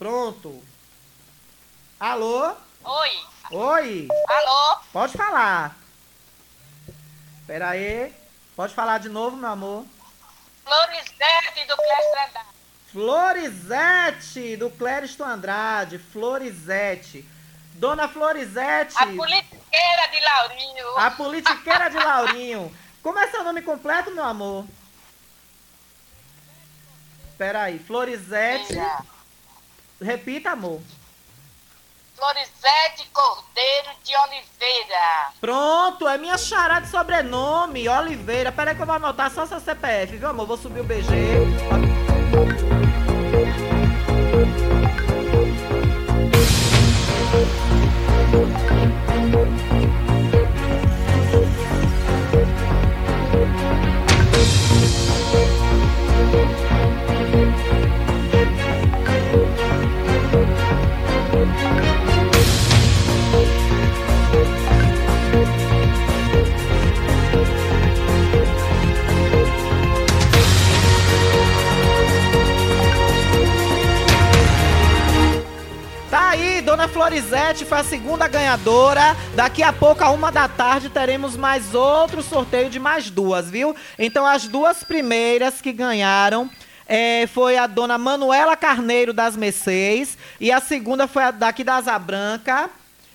[0.00, 0.64] Pronto.
[2.00, 2.56] Alô?
[2.82, 3.10] Oi.
[3.50, 4.08] Oi.
[4.30, 4.78] Alô?
[4.94, 5.76] Pode falar.
[7.46, 8.10] Pera aí.
[8.56, 9.84] Pode falar de novo, meu amor.
[10.64, 12.48] Florizete do Clécio Andrade.
[12.90, 15.98] Florizete, do Clériston Andrade.
[15.98, 17.28] Florizete.
[17.74, 18.96] Dona Florizete.
[18.96, 20.96] A politiqueira de Laurinho.
[20.96, 22.76] A politiqueira de Laurinho.
[23.02, 24.64] Como é seu nome completo, meu amor?
[27.36, 27.78] Pera aí.
[27.78, 28.78] Florizete.
[30.00, 30.80] Repita, amor.
[32.16, 35.32] Florizete Cordeiro de Oliveira.
[35.40, 38.52] Pronto, é minha chará de sobrenome, Oliveira.
[38.52, 40.46] Peraí que eu vou anotar só seu CPF, viu, amor?
[40.46, 41.06] Vou subir o BG.
[77.00, 79.16] Florizete foi a segunda ganhadora.
[79.34, 83.74] Daqui a pouco, a uma da tarde, teremos mais outro sorteio de mais duas, viu?
[83.98, 86.50] Então, as duas primeiras que ganharam
[86.86, 91.76] eh, foi a Dona Manuela Carneiro das Mercês e a segunda foi a daqui da
[91.76, 92.68] Asa Branca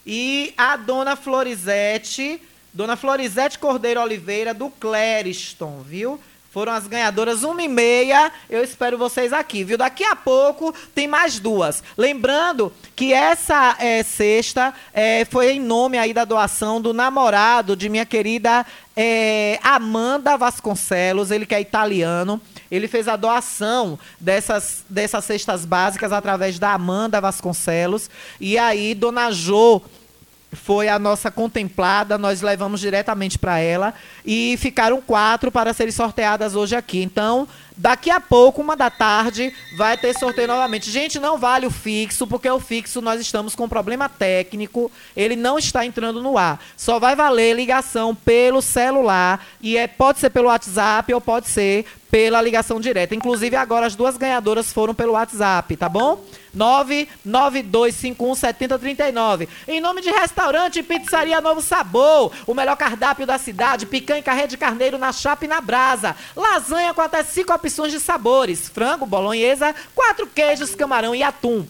[0.04, 2.42] e a Dona Florizete,
[2.74, 6.20] Dona Florizete Cordeiro Oliveira do Clériston, viu?
[6.56, 8.32] Foram as ganhadoras uma e meia.
[8.50, 9.78] Eu espero vocês aqui, viu?
[9.78, 11.84] Daqui a pouco tem mais duas.
[11.98, 17.90] Lembrando que essa é, sexta é, foi em nome aí da doação do namorado de
[17.90, 18.66] minha querida
[18.96, 22.40] é, Amanda Vasconcelos, ele que é italiano.
[22.72, 28.10] Ele fez a doação dessas, dessas cestas básicas através da Amanda Vasconcelos.
[28.40, 29.82] E aí, Dona Jo
[30.56, 33.94] foi a nossa contemplada, nós levamos diretamente para ela
[34.26, 37.02] e ficaram quatro para serem sorteadas hoje aqui.
[37.02, 40.90] Então, daqui a pouco, uma da tarde, vai ter sorteio novamente.
[40.90, 45.60] Gente, não vale o fixo, porque o fixo nós estamos com problema técnico, ele não
[45.60, 46.60] está entrando no ar.
[46.78, 51.86] Só vai valer ligação pelo celular e é pode ser pelo WhatsApp ou pode ser
[52.10, 53.14] pela ligação direta.
[53.14, 56.24] Inclusive, agora as duas ganhadoras foram pelo WhatsApp, tá bom?
[56.56, 59.48] 992517039.
[59.68, 64.48] Em nome de restaurante Pizzaria Novo Sabor, o melhor cardápio da cidade, picanha e carré
[64.48, 66.16] de carneiro na chapa e na brasa.
[66.36, 71.66] Lasanha com até cinco opções de sabores: frango, bolonhesa, quatro queijos, camarão e atum.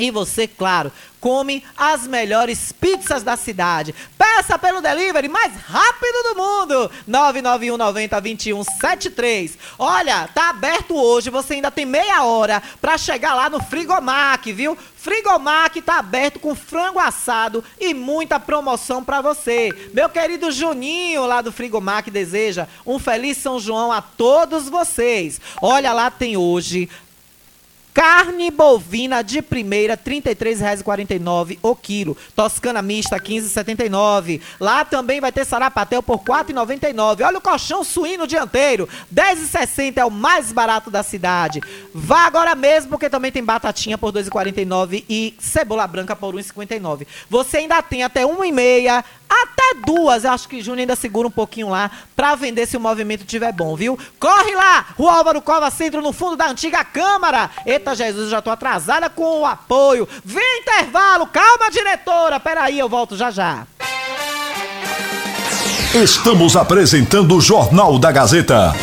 [0.00, 0.90] E você, claro,
[1.20, 3.94] come as melhores pizzas da cidade.
[4.16, 6.90] Peça pelo delivery mais rápido do mundo.
[7.06, 9.58] 991 90 21 73.
[9.78, 14.76] Olha, tá aberto hoje, você ainda tem meia hora para chegar lá no Frigomac, viu?
[14.96, 19.70] Frigomac tá aberto com frango assado e muita promoção para você.
[19.92, 25.40] Meu querido Juninho lá do Frigomac deseja um feliz São João a todos vocês.
[25.60, 26.88] Olha lá tem hoje
[27.92, 32.16] Carne bovina de primeira, R$ 33,49 o quilo.
[32.34, 34.40] Toscana mista, R$ 15,79.
[34.58, 37.26] Lá também vai ter sarapatel por R$ 4,99.
[37.26, 41.60] Olha o colchão suíno dianteiro, R$ 10,60 é o mais barato da cidade.
[41.94, 46.42] Vá agora mesmo, porque também tem batatinha por R$ 2,49 e cebola branca por R$
[46.42, 47.06] 1,59.
[47.28, 50.24] Você ainda tem até 1,5 até duas.
[50.24, 53.52] Eu acho que Júnior ainda segura um pouquinho lá pra vender se o movimento tiver
[53.52, 53.98] bom, viu?
[54.18, 54.86] Corre lá!
[54.96, 57.50] Rua Álvaro Cova Centro, no fundo da antiga Câmara.
[57.80, 60.06] Eita, Jesus, já tô atrasada com o apoio.
[60.22, 62.38] Vem intervalo, calma, diretora.
[62.38, 63.66] Peraí, eu volto já já.
[65.94, 68.74] Estamos apresentando o Jornal da Gazeta.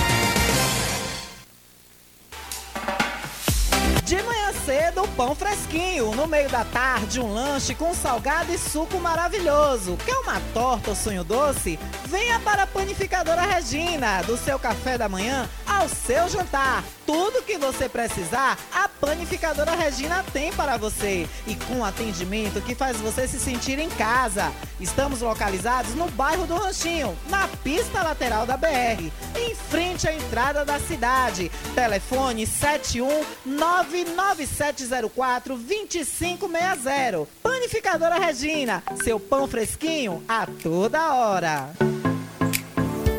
[4.97, 6.15] Cedo, pão fresquinho.
[6.15, 9.95] No meio da tarde, um lanche com salgado e suco maravilhoso.
[10.03, 11.77] Quer uma torta ou sonho doce?
[12.05, 14.23] Venha para a Panificadora Regina.
[14.23, 16.83] Do seu café da manhã ao seu jantar.
[17.05, 21.27] Tudo que você precisar, a Panificadora Regina tem para você.
[21.45, 24.51] E com atendimento que faz você se sentir em casa.
[24.79, 30.63] Estamos localizados no bairro do Ranchinho, na pista lateral da BR, em frente à entrada
[30.65, 31.51] da cidade.
[31.75, 37.27] Telefone 7199704 2560.
[37.43, 41.69] Panificadora Regina, seu pão fresquinho a toda hora.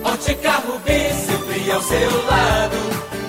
[0.04, 2.76] Ótica Rubi, sempre ao seu lado.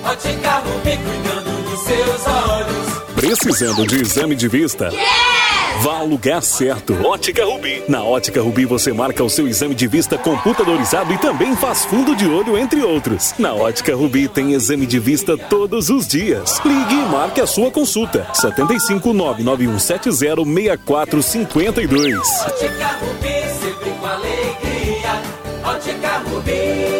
[0.04, 2.89] Ótica Rubi, cuidando dos seus olhos.
[3.20, 4.90] Precisando de exame de vista?
[5.82, 6.94] Vá ao lugar certo.
[7.06, 7.84] Ótica Rubi.
[7.86, 12.16] Na Ótica Rubi você marca o seu exame de vista computadorizado e também faz fundo
[12.16, 13.34] de olho, entre outros.
[13.38, 16.58] Na Ótica Rubi tem exame de vista todos os dias.
[16.64, 18.26] Ligue e marque a sua consulta.
[18.32, 22.18] 75 99170 6452.
[22.46, 25.22] Ótica Rubi, sempre com alegria.
[25.62, 26.99] Ótica Rubi.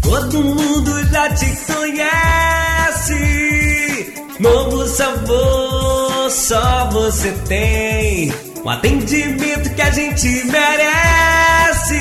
[0.01, 3.17] Todo mundo já te conhece.
[4.39, 8.31] Novo sabor, só você tem.
[8.63, 11.95] Um atendimento que a gente merece.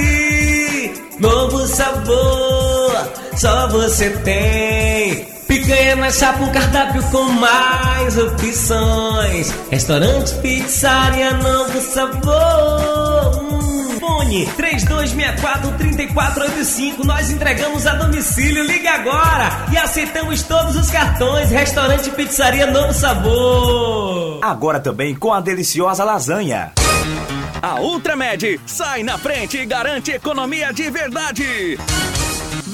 [1.19, 2.93] Novo sabor,
[3.37, 5.36] só você tem.
[5.67, 9.53] Picanha na chapa, um cardápio com mais opções.
[9.69, 13.43] Restaurante, pizzaria, novo sabor.
[13.43, 17.05] Hum, Fone 3264-3485.
[17.05, 18.63] Nós entregamos a domicílio.
[18.63, 21.51] Liga agora e aceitamos todos os cartões.
[21.51, 24.39] Restaurante, pizzaria, novo sabor.
[24.43, 26.71] Agora também com a deliciosa lasanha.
[27.61, 31.77] A Ultramed sai na frente e garante economia de verdade.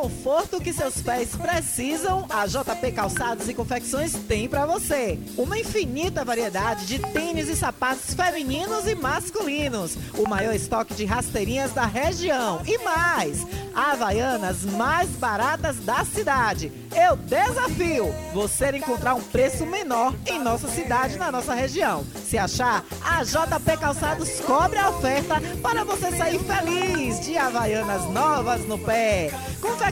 [0.00, 5.18] Conforto que seus pés precisam, a JP Calçados e Confecções tem para você.
[5.36, 9.98] Uma infinita variedade de tênis e sapatos femininos e masculinos.
[10.16, 12.62] O maior estoque de rasteirinhas da região.
[12.66, 16.72] E mais, Havaianas mais baratas da cidade.
[16.96, 22.06] Eu desafio você encontrar um preço menor em nossa cidade, na nossa região.
[22.26, 28.66] Se achar, a JP Calçados cobre a oferta para você sair feliz de Havaianas novas
[28.66, 29.30] no pé.
[29.60, 29.89] Confecções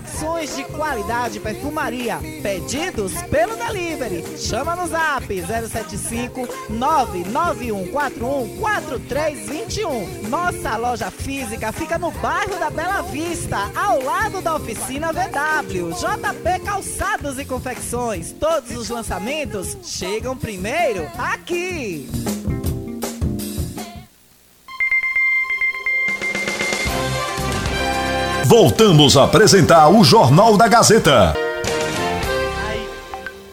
[0.55, 2.19] de qualidade perfumaria.
[2.43, 4.25] Pedidos pelo delivery.
[4.39, 10.29] Chama no zap 075 99141 4321.
[10.29, 15.91] Nossa loja física fica no bairro da Bela Vista, ao lado da oficina VW.
[15.93, 18.33] JP Calçados e Confecções.
[18.33, 22.09] Todos os lançamentos chegam primeiro aqui.
[28.49, 31.35] Voltamos a apresentar o Jornal da Gazeta.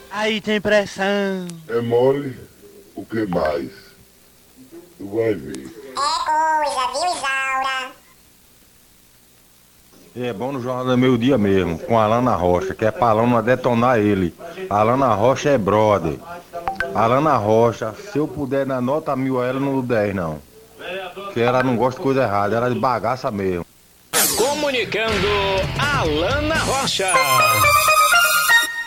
[0.10, 1.46] Aí tem pressão.
[1.68, 2.40] É mole?
[2.96, 3.70] O que mais?
[4.98, 5.68] Tu vai ver.
[5.68, 7.92] É coisa, viu, Isaura?
[10.16, 13.08] É bom no Jornal do Meio Dia mesmo, com a Alana Rocha, que é pra
[13.08, 14.34] Alana detonar ele.
[14.70, 16.18] A Alana Rocha é brother.
[16.94, 20.40] A Alana Rocha, se eu puder dar nota mil a ela, não dou 10 não.
[21.14, 23.66] Porque ela não gosta de coisa errada, ela é de bagaça mesmo.
[24.34, 25.28] Comunicando
[25.80, 27.08] Alana Rocha.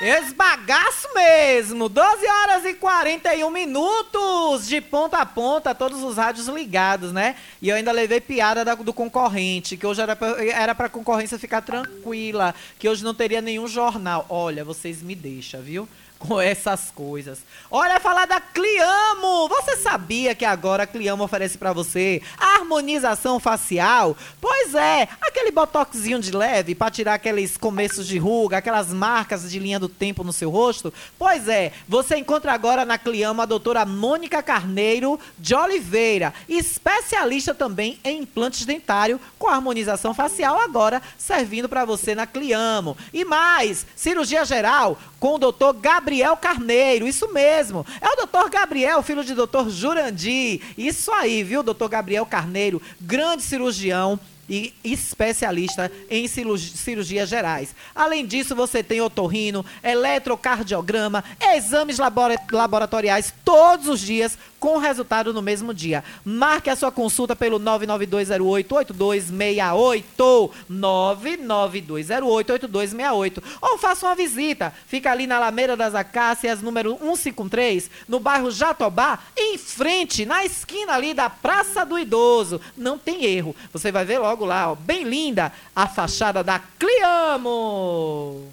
[0.01, 1.89] Esbagaço mesmo!
[1.89, 7.37] 12 horas e 41 minutos de ponta a ponta, todos os rádios ligados, né?
[7.63, 11.39] E eu ainda levei piada da- do concorrente, que hoje era pra, era pra concorrência
[11.39, 14.27] ficar tranquila, que hoje não teria nenhum jornal.
[14.29, 15.89] Olha, vocês me deixam, viu?
[16.19, 17.39] Com essas coisas.
[17.71, 19.49] Olha, falar da Cliamo!
[19.49, 24.17] Você sabia que agora a Cliamo oferece pra você harmonização facial?
[24.41, 29.61] Pois é, aquele botoxinho de leve pra tirar aqueles começos de ruga, aquelas marcas de
[29.61, 30.93] linha do tempo no seu rosto?
[31.17, 38.01] Pois é, você encontra agora na Cliamo a doutora Mônica Carneiro de Oliveira, especialista também
[38.03, 42.97] em implantes dentário com harmonização facial agora servindo pra você na Cliamo.
[43.15, 47.85] E mais, cirurgia geral com o doutor Gabriel Carneiro, isso mesmo.
[48.01, 50.61] É o doutor Gabriel, filho de doutor Jurandir.
[50.77, 54.19] Isso aí, viu, doutor Gabriel Carneiro, grande cirurgião
[54.51, 57.75] e especialista em cirurgi- cirurgias gerais.
[57.95, 61.23] Além disso, você tem otorrino, eletrocardiograma,
[61.55, 66.03] exames labora- laboratoriais todos os dias com resultado no mesmo dia.
[66.25, 74.73] Marque a sua consulta pelo 992088268, 992088268 ou faça uma visita.
[74.87, 80.95] Fica ali na Alameda das Acácias, número 153, no bairro Jatobá, em frente, na esquina
[80.95, 82.61] ali da Praça do Idoso.
[82.77, 83.55] Não tem erro.
[83.73, 88.49] Você vai ver logo lá, ó, bem linda, a fachada da Cliamo.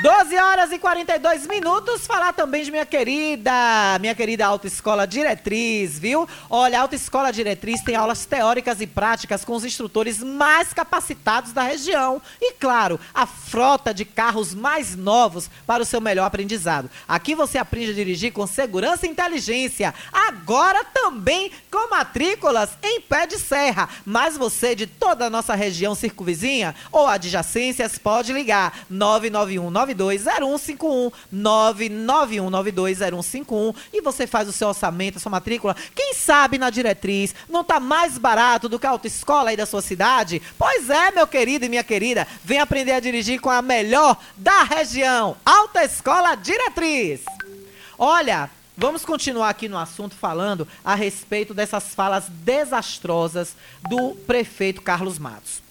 [0.00, 2.04] 12 horas e 42 minutos.
[2.04, 3.52] Falar também de minha querida,
[4.00, 6.28] minha querida Autoescola Diretriz, viu?
[6.50, 11.62] Olha, a Autoescola Diretriz tem aulas teóricas e práticas com os instrutores mais capacitados da
[11.62, 12.20] região.
[12.40, 16.90] E, claro, a frota de carros mais novos para o seu melhor aprendizado.
[17.06, 19.94] Aqui você aprende a dirigir com segurança e inteligência.
[20.12, 23.88] Agora também com matrículas em pé de serra.
[24.04, 33.74] Mas você de toda a nossa região circunvizinha ou adjacências pode ligar 991 920151 991920151
[33.92, 35.76] e você faz o seu orçamento, a sua matrícula.
[35.94, 39.82] Quem sabe na diretriz não tá mais barato do que a autoescola aí da sua
[39.82, 40.40] cidade?
[40.56, 44.62] Pois é, meu querido e minha querida, vem aprender a dirigir com a melhor da
[44.62, 45.36] região.
[45.44, 47.22] Alta Escola Diretriz.
[47.98, 53.54] Olha, Vamos continuar aqui no assunto falando a respeito dessas falas desastrosas
[53.88, 55.63] do prefeito Carlos Matos.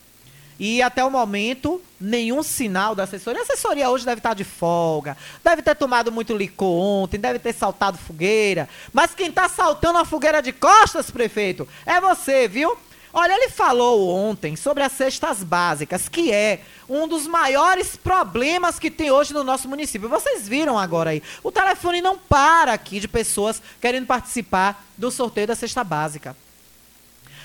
[0.65, 3.41] E até o momento, nenhum sinal da assessoria.
[3.41, 7.51] A assessoria hoje deve estar de folga, deve ter tomado muito licor ontem, deve ter
[7.51, 8.69] saltado fogueira.
[8.93, 12.77] Mas quem está saltando a fogueira de costas, prefeito, é você, viu?
[13.11, 18.89] Olha, ele falou ontem sobre as cestas básicas, que é um dos maiores problemas que
[18.89, 20.07] tem hoje no nosso município.
[20.07, 21.21] Vocês viram agora aí.
[21.43, 26.37] O telefone não para aqui de pessoas querendo participar do sorteio da cesta básica.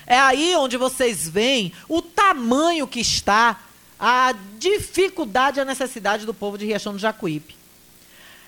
[0.09, 3.59] É aí onde vocês veem o tamanho que está
[3.99, 7.55] a dificuldade e a necessidade do povo de Riachão do Jacuípe.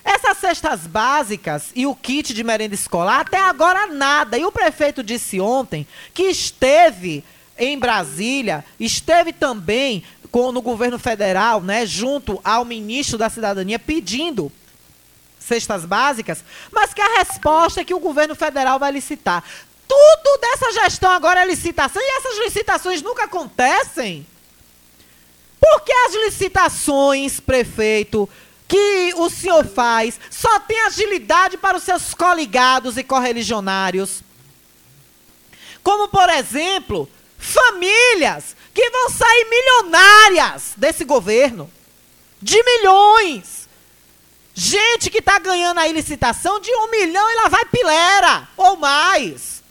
[0.04, 4.36] Essas cestas básicas e o kit de merenda escolar, até agora nada.
[4.36, 7.22] E o prefeito disse ontem que esteve
[7.56, 10.02] em Brasília, esteve também
[10.32, 14.50] com, no governo federal, né, junto ao ministro da Cidadania, pedindo
[15.38, 16.42] cestas básicas,
[16.72, 19.44] mas que a resposta é que o governo federal vai licitar.
[19.92, 24.26] Tudo dessa gestão agora é licitação e essas licitações nunca acontecem.
[25.60, 28.26] Por que as licitações, prefeito,
[28.66, 34.22] que o senhor faz só tem agilidade para os seus coligados e correligionários?
[35.82, 41.70] Como, por exemplo, famílias que vão sair milionárias desse governo.
[42.40, 43.68] De milhões.
[44.54, 49.61] Gente que está ganhando aí licitação de um milhão e lá vai pilera, ou mais.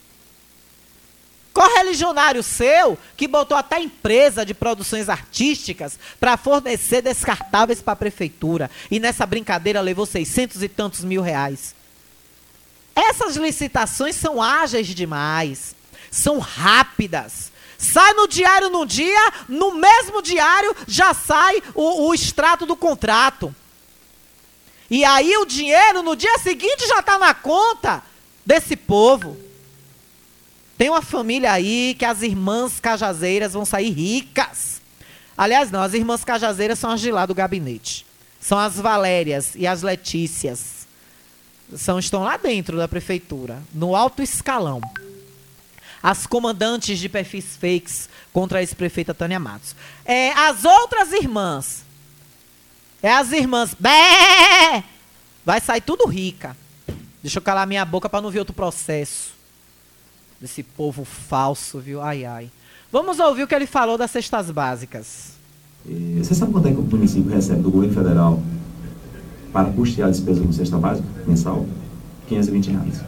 [1.54, 8.72] Correligionário seu, que botou até empresa de produções artísticas para fornecer descartáveis para a prefeitura.
[8.90, 11.76] E nessa brincadeira levou seiscentos e tantos mil reais.
[12.96, 15.76] Essas licitações são ágeis demais.
[16.10, 17.52] São rápidas.
[17.78, 23.54] Sai no diário num dia, no mesmo diário já sai o, o extrato do contrato.
[24.90, 28.04] E aí o dinheiro no dia seguinte já está na conta
[28.46, 29.51] desse povo.
[30.82, 34.82] Tem uma família aí que as irmãs cajazeiras vão sair ricas.
[35.38, 38.04] Aliás, não, as irmãs cajazeiras são as de lá do gabinete.
[38.40, 40.88] São as Valérias e as Letícias.
[41.78, 44.82] São, estão lá dentro da prefeitura, no alto escalão.
[46.02, 49.76] As comandantes de perfis fakes contra a ex-prefeita Tânia Matos.
[50.04, 51.86] É, as outras irmãs.
[53.04, 53.76] É as irmãs.
[53.80, 54.84] Bé!
[55.46, 56.58] Vai sair tudo rica.
[57.22, 59.41] Deixa eu calar minha boca para não ver outro processo
[60.42, 62.02] desse povo falso, viu?
[62.02, 62.50] Ai, ai.
[62.92, 65.34] Vamos ouvir o que ele falou das cestas básicas.
[66.18, 68.42] Você sabe quanto é que o município recebe do governo federal
[69.54, 71.66] para custear a despesa com cesta básica mensal?
[72.28, 73.02] 520 reais.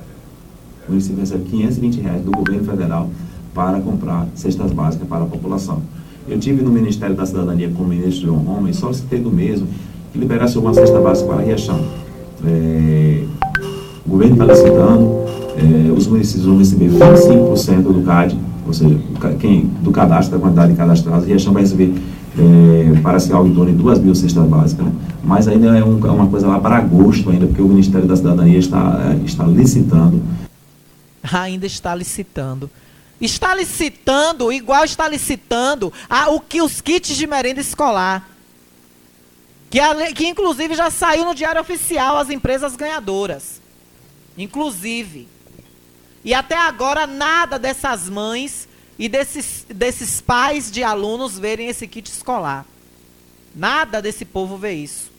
[0.87, 3.09] O município recebe 520 reais do governo federal
[3.53, 5.81] para comprar cestas básicas para a população.
[6.27, 9.67] Eu tive no Ministério da Cidadania com o ministro João Roma e solicitei do mesmo
[10.11, 11.85] que liberasse uma cesta básica para Riachão.
[12.45, 13.23] É,
[14.05, 15.23] o governo está licitando,
[15.57, 18.97] é, os municípios vão receber 25% do CAD, ou seja,
[19.39, 21.93] quem, do cadastro, da quantidade de cadastrados, Riachão vai receber,
[22.37, 24.91] é, parece que em 2 mil cestas básicas, né?
[25.23, 28.15] mas ainda é, um, é, uma coisa lá para agosto ainda, porque o Ministério da
[28.15, 30.21] Cidadania está, é, está licitando.
[31.31, 32.69] Ainda está licitando.
[33.21, 38.29] Está licitando, igual está licitando a, o que os kits de merenda escolar.
[39.69, 43.61] Que, a, que inclusive já saiu no Diário Oficial as empresas ganhadoras.
[44.37, 45.27] Inclusive.
[46.23, 48.67] E até agora nada dessas mães
[48.97, 52.65] e desses, desses pais de alunos verem esse kit escolar.
[53.55, 55.11] Nada desse povo vê isso.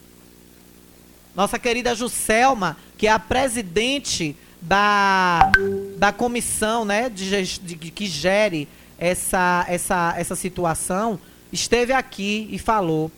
[1.34, 5.50] Nossa querida Juscelma, que é a presidente da,
[5.98, 8.66] da comissão né, de, de, que gere
[8.98, 11.18] essa, essa, essa situação,
[11.52, 13.10] esteve aqui e falou.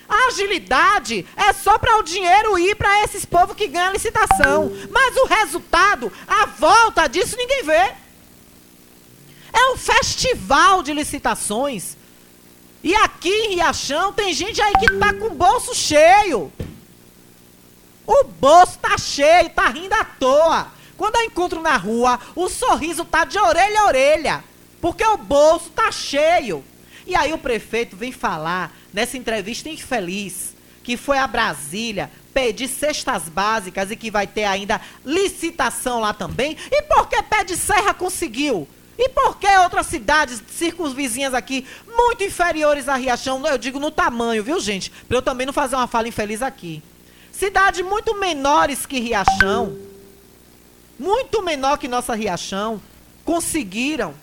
[0.07, 4.71] A agilidade é só para o dinheiro ir para esses povos que ganham licitação.
[4.91, 7.93] Mas o resultado, a volta disso, ninguém vê.
[9.53, 11.97] É um festival de licitações.
[12.83, 16.51] E aqui em Riachão tem gente aí que tá com o bolso cheio.
[18.05, 20.67] O bolso tá cheio, tá rindo à toa.
[20.95, 24.43] Quando eu encontro na rua, o sorriso tá de orelha a orelha.
[24.79, 26.63] Porque o bolso tá cheio.
[27.07, 33.23] E aí o prefeito vem falar nessa entrevista infeliz que foi a Brasília pedir cestas
[33.27, 36.55] básicas e que vai ter ainda licitação lá também.
[36.71, 38.67] E por que Pé de Serra conseguiu?
[38.97, 44.43] E por que outras cidades circunvizinhas aqui, muito inferiores a Riachão, eu digo no tamanho,
[44.43, 44.89] viu gente?
[45.07, 46.81] Para eu também não fazer uma fala infeliz aqui.
[47.31, 49.77] Cidades muito menores que Riachão,
[50.97, 52.81] muito menor que nossa Riachão,
[53.25, 54.13] conseguiram.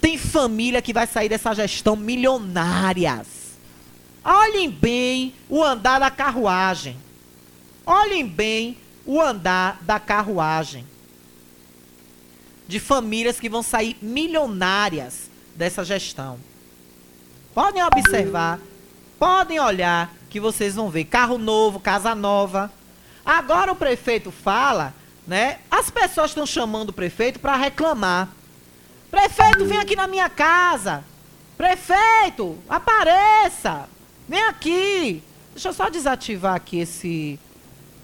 [0.00, 3.37] Tem família que vai sair dessa gestão milionárias.
[4.30, 6.98] Olhem bem o andar da carruagem.
[7.86, 8.76] Olhem bem
[9.06, 10.86] o andar da carruagem.
[12.66, 16.38] De famílias que vão sair milionárias dessa gestão.
[17.54, 18.60] Podem observar,
[19.18, 21.04] podem olhar, que vocês vão ver.
[21.04, 22.70] Carro novo, casa nova.
[23.24, 24.92] Agora o prefeito fala,
[25.26, 25.60] né?
[25.70, 28.28] As pessoas estão chamando o prefeito para reclamar.
[29.10, 31.02] Prefeito, vem aqui na minha casa.
[31.56, 33.88] Prefeito, apareça.
[34.28, 35.22] Vem aqui.
[35.52, 37.40] Deixa eu só desativar aqui esse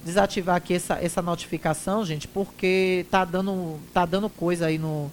[0.02, 5.10] desativar aqui essa, essa notificação, gente, porque tá dando tá dando coisa aí no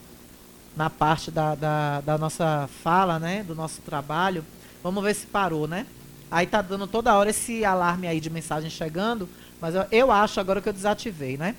[0.76, 4.46] na parte da, da, da nossa fala, né, do nosso trabalho.
[4.82, 5.86] Vamos ver se parou, né?
[6.30, 9.28] Aí tá dando toda hora esse alarme aí de mensagem chegando,
[9.60, 11.56] mas eu, eu acho agora que eu desativei, né?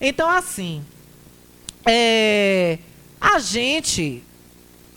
[0.00, 0.84] Então, assim,
[1.86, 2.78] é,
[3.20, 4.22] a gente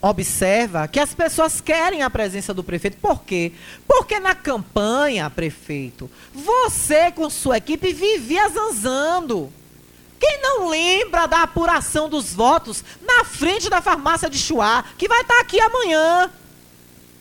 [0.02, 2.98] observa que as pessoas querem a presença do prefeito.
[2.98, 3.52] Por quê?
[3.88, 9.52] Porque na campanha, prefeito, você com sua equipe vivia zanzando.
[10.20, 15.22] Quem não lembra da apuração dos votos na frente da farmácia de Chuá, que vai
[15.22, 16.30] estar aqui amanhã?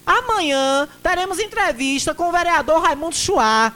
[0.05, 3.73] Amanhã teremos entrevista com o vereador Raimundo Chuá.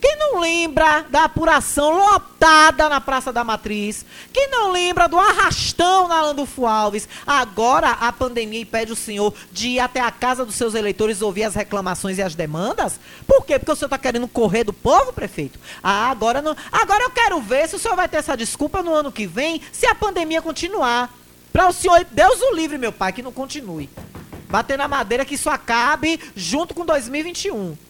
[0.00, 4.06] Quem não lembra da apuração lotada na Praça da Matriz?
[4.32, 7.06] Quem não lembra do arrastão na Landulfo Alves?
[7.26, 11.44] Agora a pandemia impede o senhor de ir até a casa dos seus eleitores ouvir
[11.44, 12.98] as reclamações e as demandas?
[13.26, 13.58] Por quê?
[13.58, 15.58] Porque o senhor está querendo correr do povo, prefeito?
[15.82, 16.56] Ah, agora não.
[16.72, 19.60] Agora eu quero ver se o senhor vai ter essa desculpa no ano que vem,
[19.70, 21.14] se a pandemia continuar.
[21.52, 23.90] Para o senhor, Deus o livre, meu pai, que não continue.
[24.48, 27.89] Bater na madeira que isso acabe junto com 2021.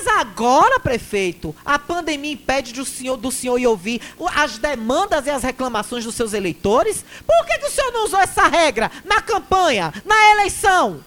[0.00, 4.00] Mas agora, prefeito, a pandemia impede do senhor, do senhor ir ouvir
[4.34, 7.04] as demandas e as reclamações dos seus eleitores?
[7.26, 11.04] Por que, que o senhor não usou essa regra na campanha, na eleição?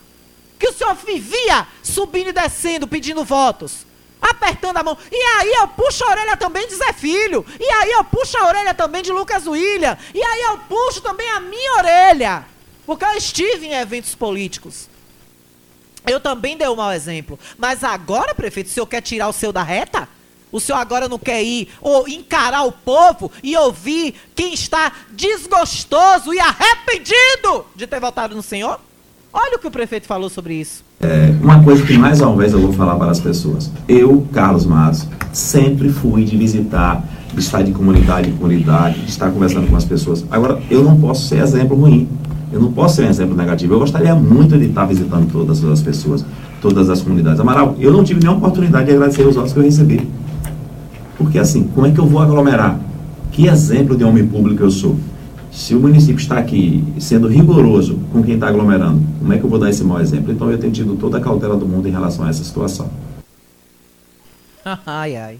[0.59, 3.83] Que o senhor vivia subindo e descendo, pedindo votos,
[4.21, 4.95] apertando a mão.
[5.11, 7.43] E aí eu puxo a orelha também de Zé Filho.
[7.59, 9.97] E aí eu puxo a orelha também de Lucas William.
[10.13, 12.45] E aí eu puxo também a minha orelha.
[12.85, 14.87] Porque eu estive em eventos políticos.
[16.05, 17.39] Eu também dei um mau exemplo.
[17.57, 20.07] Mas agora, prefeito, o senhor quer tirar o seu da reta?
[20.51, 26.31] O senhor agora não quer ir ou encarar o povo e ouvir quem está desgostoso
[26.31, 28.79] e arrependido de ter votado no senhor?
[29.33, 30.83] Olha o que o prefeito falou sobre isso.
[31.01, 33.71] É, uma coisa que mais uma vez eu vou falar para as pessoas.
[33.87, 39.31] Eu, Carlos Matos, sempre fui de visitar, de estar de comunidade em comunidade, de estar
[39.31, 40.23] conversando com as pessoas.
[40.29, 42.07] Agora, eu não posso ser exemplo ruim.
[42.53, 43.73] Eu não posso ser um exemplo negativo.
[43.73, 46.23] Eu gostaria muito de estar visitando todas as pessoas,
[46.61, 47.39] todas as comunidades.
[47.39, 50.07] Amaral, eu não tive nenhuma oportunidade de agradecer os votos que eu recebi.
[51.17, 52.79] Porque assim, como é que eu vou aglomerar?
[53.31, 54.95] Que exemplo de homem público eu sou?
[55.51, 59.49] Se o município está aqui sendo rigoroso com quem está aglomerando, como é que eu
[59.49, 60.31] vou dar esse mau exemplo?
[60.31, 62.87] Então eu tenho tido toda a cautela do mundo em relação a essa situação.
[64.85, 65.39] ai, ai.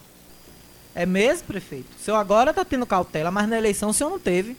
[0.96, 1.88] É mesmo, prefeito?
[2.00, 4.58] O senhor agora está tendo cautela, mas na eleição o senhor não teve.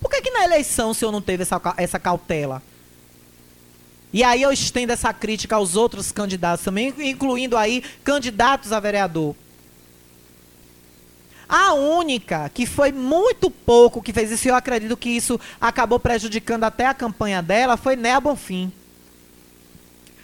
[0.00, 2.62] Por que, que na eleição o senhor não teve essa, essa cautela?
[4.12, 9.36] E aí eu estendo essa crítica aos outros candidatos também, incluindo aí candidatos a vereador.
[11.48, 15.98] A única que foi muito pouco que fez isso, e eu acredito que isso acabou
[15.98, 18.72] prejudicando até a campanha dela, foi Néa Bonfim.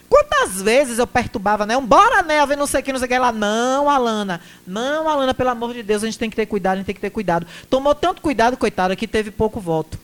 [0.08, 1.76] Quantas vezes eu perturbava, né?
[1.76, 3.14] Um bora, Nelva, não sei o que, não sei o que.
[3.14, 4.40] Ela, não, Alana.
[4.66, 6.94] Não, Alana, pelo amor de Deus, a gente tem que ter cuidado, a gente tem
[6.94, 7.46] que ter cuidado.
[7.68, 9.98] Tomou tanto cuidado, coitada, que teve pouco voto.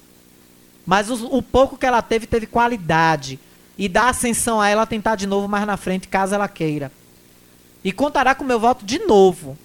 [0.85, 3.39] Mas o, o pouco que ela teve, teve qualidade.
[3.79, 6.91] E dá ascensão a ela tentar de novo mais na frente, caso ela queira.
[7.85, 9.57] E contará com o meu voto de novo.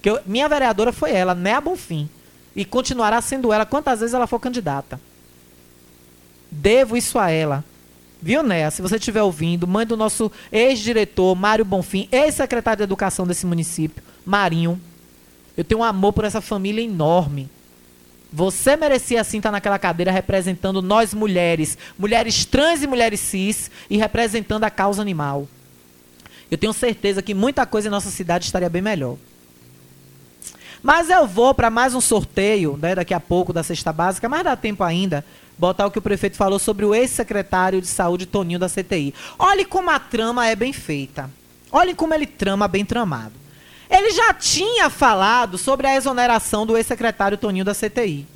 [0.00, 2.08] Que eu, minha vereadora foi ela, né, a Bonfim.
[2.56, 5.00] E continuará sendo ela quantas vezes ela for candidata.
[6.50, 7.64] Devo isso a ela.
[8.22, 8.70] Viu, Né?
[8.70, 14.00] Se você estiver ouvindo, mãe do nosso ex-diretor, Mário Bonfim, ex-secretário de Educação desse município,
[14.24, 14.80] Marinho.
[15.56, 17.50] Eu tenho um amor por essa família enorme.
[18.32, 23.98] Você merecia sim estar naquela cadeira representando nós mulheres, mulheres trans e mulheres cis, e
[23.98, 25.48] representando a causa animal.
[26.50, 29.16] Eu tenho certeza que muita coisa em nossa cidade estaria bem melhor.
[30.82, 34.44] Mas eu vou para mais um sorteio, né, daqui a pouco, da cesta básica, mas
[34.44, 35.24] dá tempo ainda,
[35.62, 39.14] botar o que o prefeito falou sobre o ex-secretário de saúde Toninho da CTI.
[39.38, 41.30] Olhe como a trama é bem feita.
[41.70, 43.34] Olhem como ele trama bem tramado.
[43.88, 48.26] Ele já tinha falado sobre a exoneração do ex-secretário Toninho da CTI.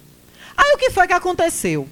[0.57, 1.89] Aí o que foi que aconteceu?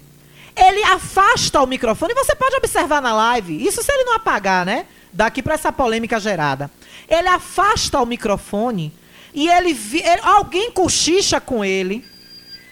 [0.55, 4.65] Ele afasta o microfone, e você pode observar na live, isso se ele não apagar,
[4.65, 4.85] né?
[5.11, 6.71] Daqui para essa polêmica gerada.
[7.09, 8.93] Ele afasta o microfone
[9.33, 12.05] e ele, ele alguém cochicha com ele.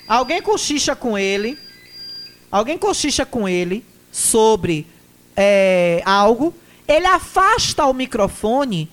[0.07, 1.57] Alguém cochicha com ele.
[2.53, 4.85] Alguém cochicha com ele sobre
[5.35, 6.53] é, algo.
[6.87, 8.87] Ele afasta o microfone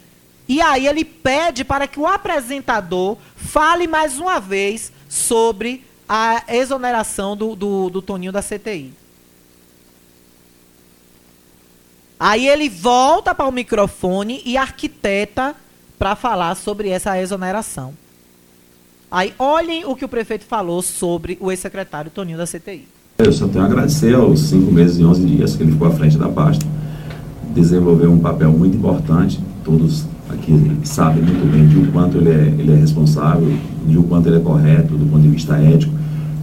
[0.48, 7.36] e aí ele pede para que o apresentador fale mais uma vez sobre a exoneração
[7.36, 8.94] do, do, do Toninho da CTI.
[12.18, 15.54] Aí ele volta para o microfone e arquiteta
[15.98, 17.94] para falar sobre essa exoneração.
[19.11, 22.99] Aí olhem o que o prefeito falou sobre o ex-secretário Toninho da CTI.
[23.22, 25.90] Eu só tenho a agradecer aos cinco meses e onze dias que ele ficou à
[25.90, 26.64] frente da pasta.
[27.54, 29.38] Desenvolveu um papel muito importante.
[29.62, 33.52] Todos aqui sabem muito bem de o quanto ele é, ele é responsável,
[33.86, 35.92] de o quanto ele é correto do ponto de vista ético,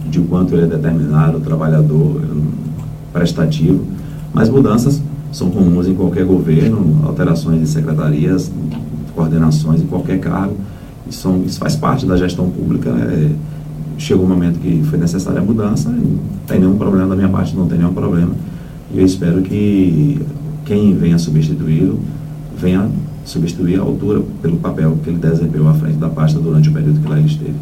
[0.08, 2.22] de o quanto ele é determinado, trabalhador,
[3.12, 3.82] prestativo.
[4.32, 5.02] Mas mudanças
[5.32, 8.52] são comuns em qualquer governo, alterações de secretarias,
[9.16, 10.54] coordenações em qualquer cargo.
[11.10, 12.90] Isso, isso faz parte da gestão pública.
[12.90, 13.30] É,
[13.98, 17.54] chegou um momento que foi necessária a mudança, não tem nenhum problema da minha parte,
[17.54, 18.34] não tem nenhum problema.
[18.92, 20.20] E eu espero que
[20.64, 22.00] quem venha substituí-lo
[22.56, 22.90] venha
[23.24, 27.00] substituir a altura pelo papel que ele desempenhou à frente da pasta durante o período
[27.00, 27.54] que lá ele esteve.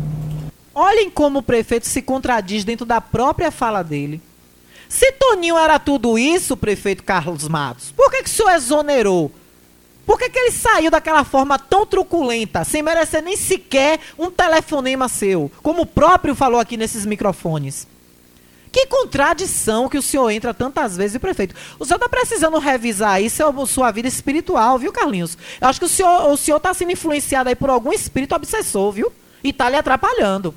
[0.75, 4.21] Olhem como o prefeito se contradiz dentro da própria fala dele.
[4.89, 9.33] Se Toninho era tudo isso, prefeito Carlos Matos, por que, que o senhor exonerou?
[10.07, 15.09] Por que, que ele saiu daquela forma tão truculenta, sem merecer nem sequer um telefonema
[15.09, 17.89] seu, como o próprio falou aqui nesses microfones?
[18.71, 21.57] Que contradição que o senhor entra tantas vezes, prefeito.
[21.79, 25.37] O senhor está precisando revisar aí seu, sua vida espiritual, viu, Carlinhos?
[25.61, 29.13] Eu acho que o senhor o está sendo influenciado aí por algum espírito obsessor, viu?
[29.43, 30.55] E está lhe atrapalhando.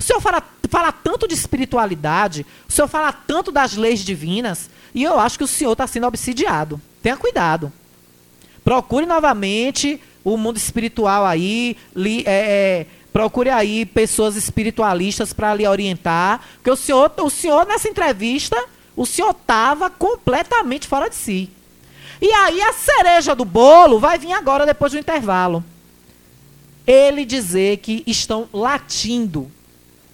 [0.00, 5.04] O senhor fala, fala tanto de espiritualidade, o senhor fala tanto das leis divinas, e
[5.04, 6.80] eu acho que o senhor está sendo obsidiado.
[7.02, 7.70] Tenha cuidado.
[8.64, 12.32] Procure novamente o mundo espiritual aí, li, é,
[12.80, 18.56] é, procure aí pessoas espiritualistas para lhe orientar, porque o senhor, o senhor nessa entrevista,
[18.96, 21.50] o senhor estava completamente fora de si.
[22.20, 25.62] E aí a cereja do bolo vai vir agora depois do intervalo.
[26.86, 29.50] Ele dizer que estão latindo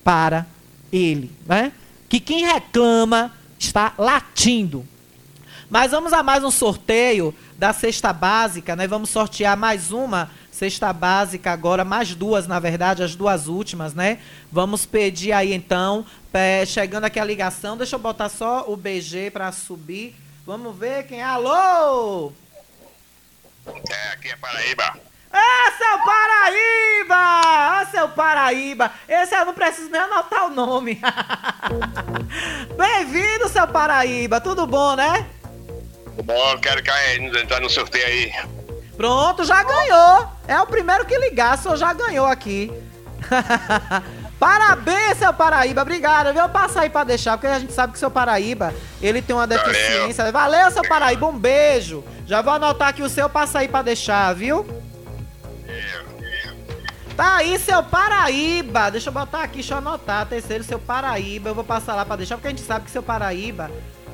[0.03, 0.47] para
[0.93, 1.73] ele, né?
[2.09, 4.87] Que quem reclama está latindo.
[5.69, 8.89] Mas vamos a mais um sorteio da cesta básica, né?
[8.89, 14.19] Vamos sortear mais uma cesta básica agora, mais duas, na verdade, as duas últimas, né?
[14.51, 19.31] Vamos pedir aí então, é, chegando aqui a ligação, deixa eu botar só o BG
[19.31, 20.17] para subir.
[20.47, 21.23] Vamos ver quem é.
[21.23, 22.33] Alô!
[23.67, 24.97] É, aqui é Paraíba.
[25.31, 27.15] É, seu Paraíba!
[27.15, 28.91] Ah, seu Paraíba!
[29.07, 30.99] Esse eu não preciso nem anotar o nome.
[32.75, 34.41] Bem-vindo, seu Paraíba.
[34.41, 35.40] Tudo bom, né?
[36.25, 38.33] Bom, quero cair, entrar no sorteio aí.
[38.97, 40.29] Pronto, já ganhou.
[40.47, 42.71] É o primeiro que ligar, só já ganhou aqui.
[44.39, 45.83] Parabéns, seu Paraíba.
[45.83, 46.49] Obrigado, viu?
[46.49, 50.31] Passa aí pra deixar, porque a gente sabe que seu Paraíba, ele tem uma deficiência.
[50.33, 51.27] Valeu, Valeu seu Paraíba.
[51.27, 52.03] Um beijo.
[52.27, 54.67] Já vou anotar aqui o seu, passa aí pra deixar, viu?
[57.17, 58.91] Tá aí, seu Paraíba.
[58.91, 60.27] Deixa eu botar aqui, deixa eu anotar.
[60.27, 61.51] Terceiro, seu Paraíba.
[61.51, 63.71] Eu vou passar lá pra deixar, porque a gente sabe que seu Paraíba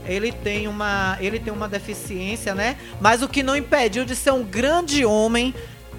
[0.07, 2.77] ele tem uma ele tem uma deficiência, né?
[3.01, 5.55] Mas o que não impediu de ser um grande homem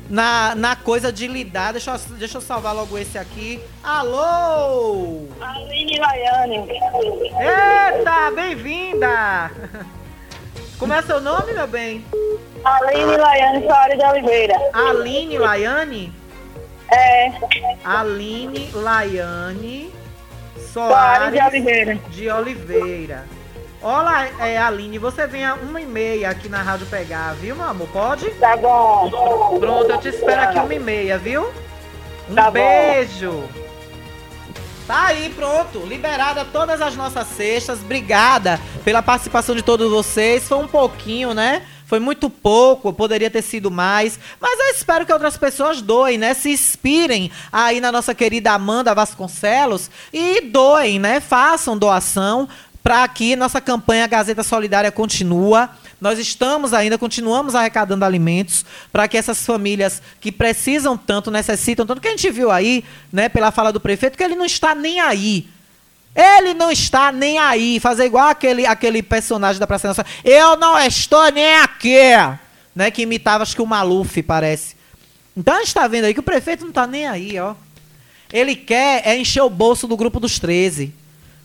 [0.10, 1.74] na, na coisa de lidar.
[1.74, 3.60] Deixa eu, deixa eu salvar logo esse aqui.
[3.84, 5.28] Alô!
[5.40, 6.58] Aline Laiane.
[6.70, 9.52] Eita, bem-vinda!
[10.80, 12.06] Como é seu nome, meu bem?
[12.64, 14.54] Aline Laiane Soares de Oliveira.
[14.74, 16.14] Aline Laiane?
[16.92, 17.32] É.
[17.84, 19.92] Aline Laiane
[20.72, 22.00] Soares, Soares de Oliveira.
[22.10, 23.37] De Oliveira.
[23.88, 27.64] Olá, é, Aline, você vem a uma e meia aqui na rádio pegar, viu, meu
[27.64, 27.88] amor?
[27.88, 28.30] Pode?
[28.32, 29.10] Tá bom.
[29.62, 31.50] Pronto, eu te espero aqui uma e meia, viu?
[32.30, 33.32] Um tá beijo.
[33.32, 33.68] Bom.
[34.86, 35.80] Tá aí, pronto.
[35.86, 37.80] Liberada todas as nossas cestas.
[37.80, 40.46] Obrigada pela participação de todos vocês.
[40.48, 41.66] Foi um pouquinho, né?
[41.86, 44.20] Foi muito pouco, poderia ter sido mais.
[44.42, 46.34] Mas eu espero que outras pessoas doem, né?
[46.34, 51.22] Se inspirem aí na nossa querida Amanda Vasconcelos e doem, né?
[51.22, 52.50] Façam doação
[52.84, 55.70] para que nossa campanha Gazeta Solidária continua.
[56.00, 62.02] Nós estamos ainda, continuamos arrecadando alimentos para que essas famílias que precisam tanto, necessitam tanto,
[62.02, 65.00] que a gente viu aí, né, pela fala do prefeito, que ele não está nem
[65.00, 65.48] aí.
[66.16, 67.80] Ele não está nem aí.
[67.80, 70.12] Fazer igual aquele, aquele personagem da Praça Nacional.
[70.24, 71.98] Eu não estou nem aqui.
[72.76, 74.76] Né, que imitava, acho que o Maluf, parece.
[75.36, 77.54] Então a gente está vendo aí que o prefeito não está nem aí, ó.
[78.32, 80.94] Ele quer é encher o bolso do grupo dos 13.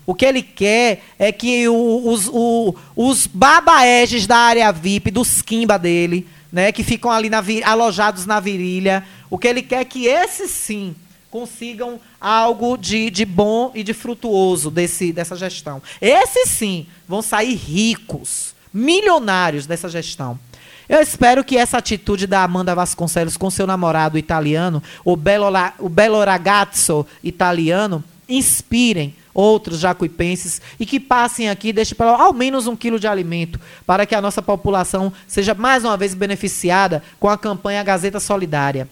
[0.04, 5.78] O que ele quer é que os, o, os babaeges da área VIP, dos Kimba
[5.78, 10.06] dele, né, que ficam ali na, alojados na virilha, o que ele quer é que
[10.06, 10.94] esses sim
[11.30, 15.80] consigam algo de, de bom e de frutuoso desse, dessa gestão.
[16.00, 20.38] Esses sim vão sair ricos, milionários dessa gestão.
[20.86, 26.24] Eu espero que essa atitude da Amanda Vasconcelos com seu namorado italiano, o Belo, o
[26.24, 33.00] Ragazzo italiano, inspirem outros jacuipenses e que passem aqui deixem para ao menos um quilo
[33.00, 37.82] de alimento para que a nossa população seja mais uma vez beneficiada com a campanha
[37.82, 38.88] Gazeta Solidária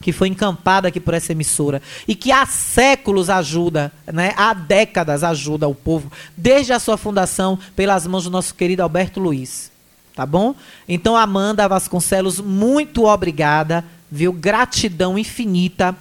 [0.00, 5.24] que foi encampada aqui por essa emissora e que há séculos ajuda, né, há décadas
[5.24, 9.72] ajuda o povo, desde a sua fundação, pelas mãos do nosso querido Alberto Luiz.
[10.14, 10.54] Tá bom?
[10.88, 14.32] Então, Amanda Vasconcelos, muito obrigada, viu?
[14.32, 15.94] Gratidão infinita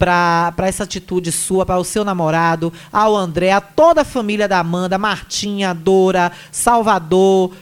[0.00, 4.58] para essa atitude sua, para o seu namorado, ao André, a toda a família da
[4.58, 7.52] Amanda, Martinha, Dora, Salvador,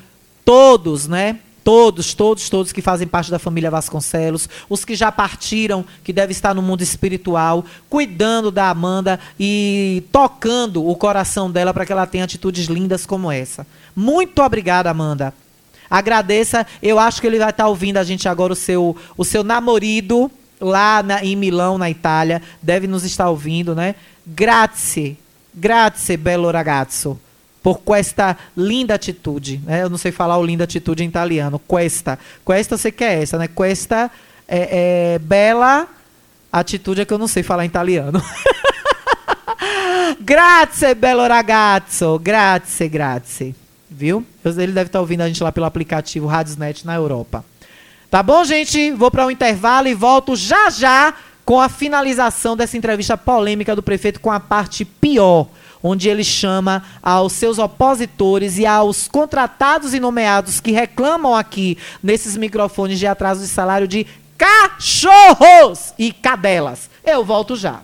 [0.44, 1.40] todos, né?
[1.64, 6.30] Todos, todos, todos que fazem parte da família Vasconcelos, os que já partiram, que devem
[6.30, 12.06] estar no mundo espiritual, cuidando da Amanda e tocando o coração dela para que ela
[12.06, 13.66] tenha atitudes lindas como essa.
[13.94, 15.34] Muito obrigada, Amanda.
[15.90, 16.66] Agradeça.
[16.80, 20.30] Eu acho que ele vai estar ouvindo a gente agora, o seu, o seu namorado,
[20.60, 23.94] lá na, em Milão, na Itália, deve nos estar ouvindo, né?
[24.26, 25.16] Grazie,
[25.54, 27.18] grazie, bello ragazzo,
[27.62, 29.60] por questa linda atitude.
[29.64, 29.82] Né?
[29.82, 31.58] Eu não sei falar o linda atitude em italiano.
[31.58, 32.18] Questa.
[32.44, 33.48] Questa você quer essa, né?
[33.48, 34.10] Questa
[34.46, 35.88] é, é bela
[36.52, 38.22] atitude é que eu não sei falar em italiano.
[40.20, 42.18] grazie, bello ragazzo.
[42.18, 43.54] Grazie, grazie.
[43.90, 44.24] Viu?
[44.44, 47.44] Ele deve estar ouvindo a gente lá pelo aplicativo Radiosnet na Europa.
[48.10, 48.90] Tá bom, gente?
[48.92, 51.12] Vou para o um intervalo e volto já já
[51.44, 55.46] com a finalização dessa entrevista polêmica do prefeito com a parte pior,
[55.82, 62.34] onde ele chama aos seus opositores e aos contratados e nomeados que reclamam aqui nesses
[62.36, 64.06] microfones de atraso de salário de
[64.38, 66.88] cachorros e cadelas.
[67.04, 67.80] Eu volto já.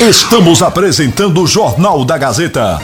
[0.00, 2.80] Estamos apresentando o Jornal da Gazeta.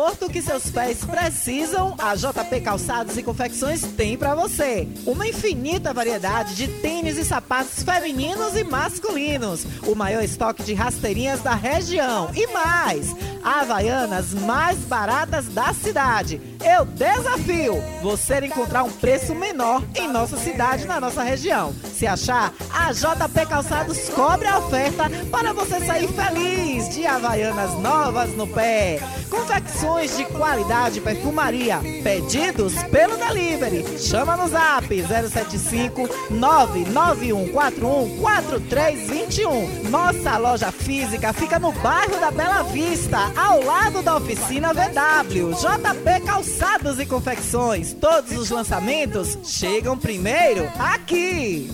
[0.00, 4.88] Conforto que seus pés precisam, a JP Calçados e Confecções tem para você.
[5.04, 9.66] Uma infinita variedade de tênis e sapatos femininos e masculinos.
[9.86, 12.30] O maior estoque de rasteirinhas da região.
[12.34, 16.40] E mais, havaianas mais baratas da cidade.
[16.64, 21.74] Eu desafio você encontrar um preço menor em nossa cidade, na nossa região.
[21.92, 28.34] Se achar, a JP Calçados cobre a oferta para você sair feliz de havaianas novas
[28.34, 28.98] no pé.
[29.28, 31.80] Confecções de qualidade perfumaria.
[32.02, 33.84] Pedidos pelo delivery.
[33.98, 39.90] Chama no zap 075 99141 4321.
[39.90, 45.52] Nossa loja física fica no bairro da Bela Vista, ao lado da oficina VW.
[45.52, 47.92] JP Calçados e Confecções.
[47.92, 51.70] Todos os lançamentos chegam primeiro aqui.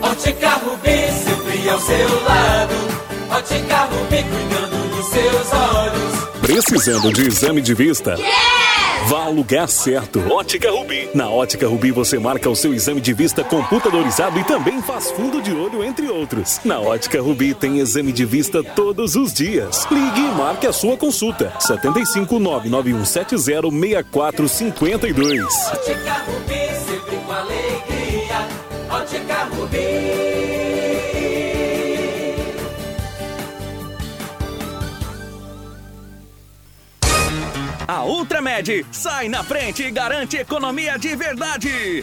[0.00, 2.74] Ótica Rubi, sempre ao seu lado.
[3.30, 4.73] Ótica Rubi, cuidando
[5.06, 6.14] seus olhos.
[6.40, 8.16] Precisando de exame de vista?
[9.06, 10.18] Vá ao lugar certo.
[10.32, 11.10] Ótica Rubi.
[11.14, 15.42] Na Ótica Rubi você marca o seu exame de vista computadorizado e também faz fundo
[15.42, 16.58] de olho, entre outros.
[16.64, 19.86] Na Ótica Rubi tem exame de vista todos os dias.
[19.90, 21.52] Ligue e marque a sua consulta.
[21.60, 25.44] 75 99170 6452.
[25.44, 26.54] Ótica Rubi,
[26.86, 28.48] sempre com alegria.
[28.90, 30.33] Ótica Rubi.
[37.86, 42.02] A Ultramed sai na frente e garante economia de verdade.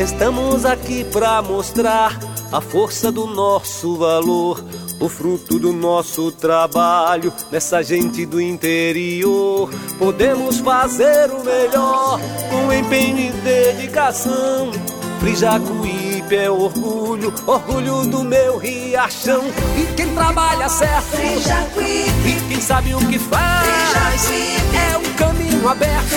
[0.00, 2.18] Estamos aqui pra mostrar
[2.50, 4.64] a força do nosso valor,
[4.98, 9.68] o fruto do nosso trabalho nessa gente do interior.
[9.98, 14.72] Podemos fazer o melhor com empenho e dedicação.
[15.20, 19.42] Frijacuípe é orgulho, orgulho do meu riachão.
[19.76, 22.10] E quem trabalha certo, Frijacuípe.
[22.26, 25.14] E quem sabe o que faz, é um
[25.60, 26.10] caminho aberto.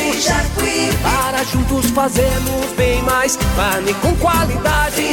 [1.02, 3.38] Para juntos fazermos bem mais.
[3.56, 5.04] Carne com qualidade,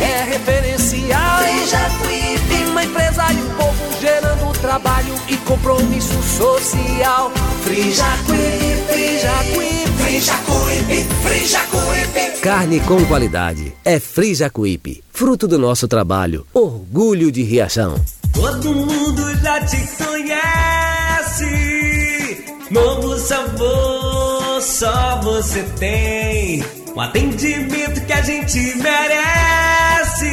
[0.00, 1.40] é referencial.
[2.48, 7.32] Tem uma empresa e um povo gerando trabalho e compromisso social.
[7.62, 12.40] Frijacuípe, Frijacuípe, Frijacuípe, Frijacuípe.
[12.40, 18.00] Carne com qualidade é Frijacuípe, fruto do nosso trabalho, orgulho de Riachão.
[18.32, 20.77] Todo mundo já te conhece.
[22.70, 26.62] Novo sabor, só você tem.
[26.94, 30.28] Um atendimento que a gente merece.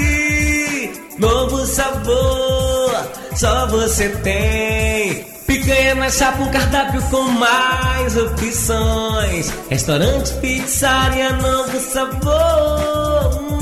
[1.18, 2.92] Novo sabor,
[3.36, 5.26] só você tem.
[5.48, 9.54] Picanha na chapa, um cardápio com mais opções.
[9.70, 13.55] Restaurante, pizzaria, novo sabor.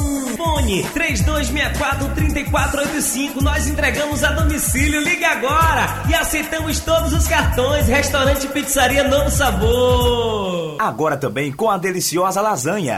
[0.54, 3.41] Fone 3264-3485.
[3.41, 5.01] Nós entregamos a domicílio.
[5.01, 7.88] Liga agora e aceitamos todos os cartões.
[7.88, 10.78] Restaurante, pizzaria, novo sabor.
[10.80, 12.97] Agora também com a deliciosa lasanha.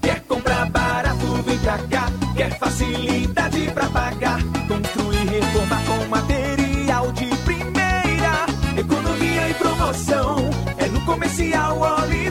[0.00, 2.06] Quer comprar barato, vem pra cá.
[2.36, 4.38] Quer facilidade pra pagar.
[4.68, 8.46] Construir, reformar com material de primeira.
[8.78, 10.36] Economia e promoção.
[10.78, 12.25] É no Comercial Oliveira.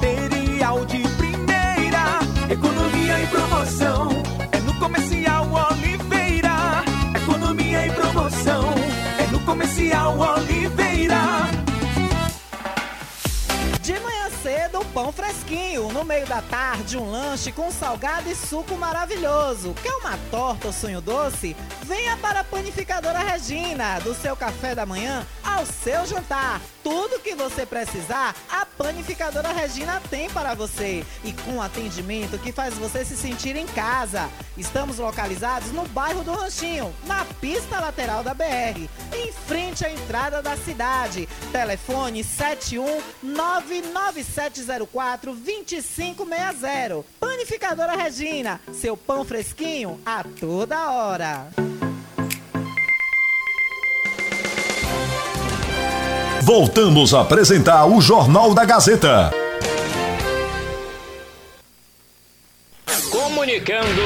[15.00, 15.93] pão fresquinho.
[15.93, 19.74] No meio da tarde, um lanche com salgado e suco maravilhoso.
[19.82, 21.56] Quer uma torta ou sonho doce?
[21.84, 24.00] Venha para a Panificadora Regina.
[24.00, 26.62] Do seu café da manhã ao seu jantar.
[26.84, 31.06] Tudo que você precisar, a Panificadora Regina tem para você.
[31.24, 34.30] E com atendimento que faz você se sentir em casa.
[34.58, 40.41] Estamos localizados no bairro do Ranchinho, na pista lateral da BR, em frente à entrada
[40.41, 41.28] da cidade.
[41.52, 42.24] Telefone
[44.94, 47.04] 71997042560.
[47.20, 51.48] Panificadora Regina, seu pão fresquinho a toda hora.
[56.42, 59.32] Voltamos a apresentar o Jornal da Gazeta.
[63.12, 64.02] Comunicando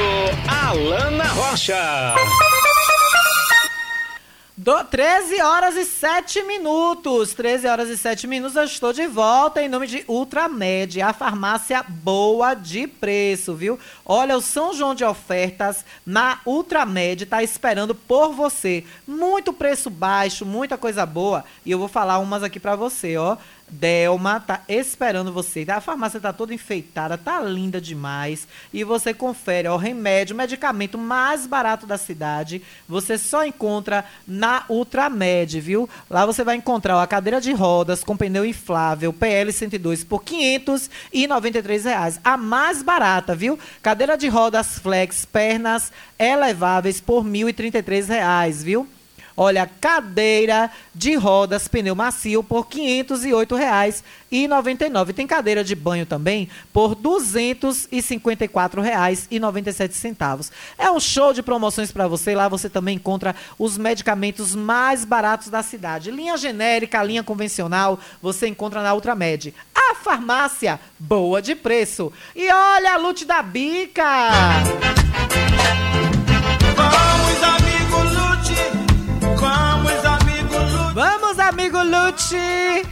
[0.46, 2.14] Alana Rocha.
[4.64, 7.34] Do 13 horas e 7 minutos.
[7.34, 8.56] 13 horas e 7 minutos.
[8.56, 13.78] Eu estou de volta em nome de Ultramed, a farmácia boa de preço, viu?
[14.06, 18.84] Olha, o São João de ofertas na Ultramed está esperando por você.
[19.06, 21.44] Muito preço baixo, muita coisa boa.
[21.66, 23.36] E eu vou falar umas aqui para você, ó.
[23.74, 25.66] Delma tá esperando você.
[25.68, 28.46] A farmácia tá toda enfeitada, tá linda demais.
[28.72, 32.62] E você confere, ó, o remédio, o medicamento mais barato da cidade.
[32.88, 35.88] Você só encontra na Ultramed, viu?
[36.08, 40.22] Lá você vai encontrar ó, a cadeira de rodas com pneu inflável PL 102 por
[40.22, 42.20] 593 reais.
[42.22, 43.58] A mais barata, viu?
[43.82, 48.88] Cadeira de rodas flex, pernas eleváveis por 1.033 reais, viu?
[49.36, 55.12] Olha, cadeira de rodas pneu macio por 508 reais e 99.
[55.12, 60.52] Tem cadeira de banho também por 254 reais e 97 centavos.
[60.78, 62.32] É um show de promoções para você.
[62.34, 66.12] Lá você também encontra os medicamentos mais baratos da cidade.
[66.12, 69.52] Linha genérica, linha convencional, você encontra na Ultramed.
[69.74, 72.12] A farmácia boa de preço.
[72.36, 74.04] E olha a Lute da Bica.
[76.76, 77.13] Vamos,
[80.94, 82.36] Vamos, amigo Lute.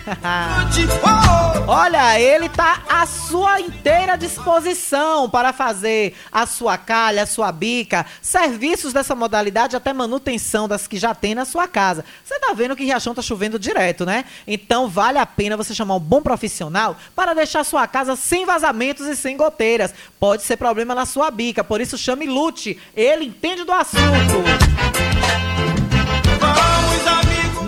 [1.68, 8.04] Olha, ele tá à sua inteira disposição para fazer a sua calha, a sua bica,
[8.20, 12.04] serviços dessa modalidade, até manutenção das que já tem na sua casa.
[12.24, 14.24] Você tá vendo que Riachão tá chovendo direto, né?
[14.48, 19.06] Então vale a pena você chamar um bom profissional para deixar sua casa sem vazamentos
[19.06, 19.94] e sem goteiras.
[20.18, 22.76] Pode ser problema na sua bica, por isso chame Lute.
[22.96, 25.11] Ele entende do assunto.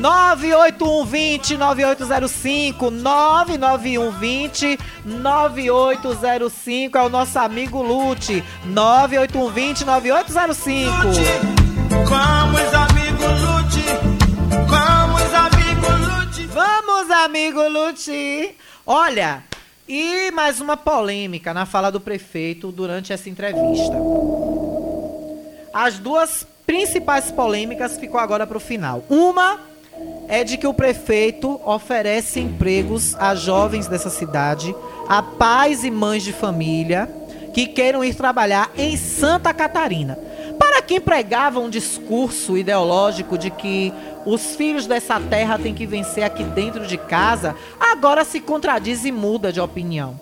[0.05, 10.91] 98120 9805 99120 9805 é o nosso amigo Lute 98120 9805
[12.07, 13.85] Vamos, amigo Lute.
[14.69, 16.47] Vamos, amigo Lute.
[16.49, 18.55] Vamos, amigo Lute.
[18.87, 19.43] Olha,
[19.89, 23.97] e mais uma polêmica na fala do prefeito durante essa entrevista.
[25.73, 29.03] As duas principais polêmicas ficou agora para o final.
[29.09, 29.73] Uma
[30.29, 34.75] é de que o prefeito oferece empregos a jovens dessa cidade,
[35.09, 37.09] a pais e mães de família
[37.53, 40.19] que queiram ir trabalhar em Santa Catarina.
[40.59, 43.93] Para quem pregava um discurso ideológico de que
[44.27, 49.13] os filhos dessa terra têm que vencer aqui dentro de casa, agora se contradiz e
[49.13, 50.19] muda de opinião.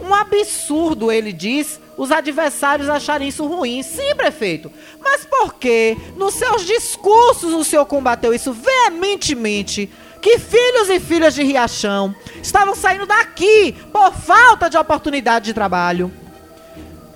[0.00, 3.82] Um absurdo, ele diz, os adversários acharem isso ruim.
[3.82, 4.70] Sim, prefeito.
[5.00, 9.90] Mas por que, nos seus discursos, o senhor combateu isso veementemente?
[10.22, 16.12] Que filhos e filhas de Riachão estavam saindo daqui por falta de oportunidade de trabalho.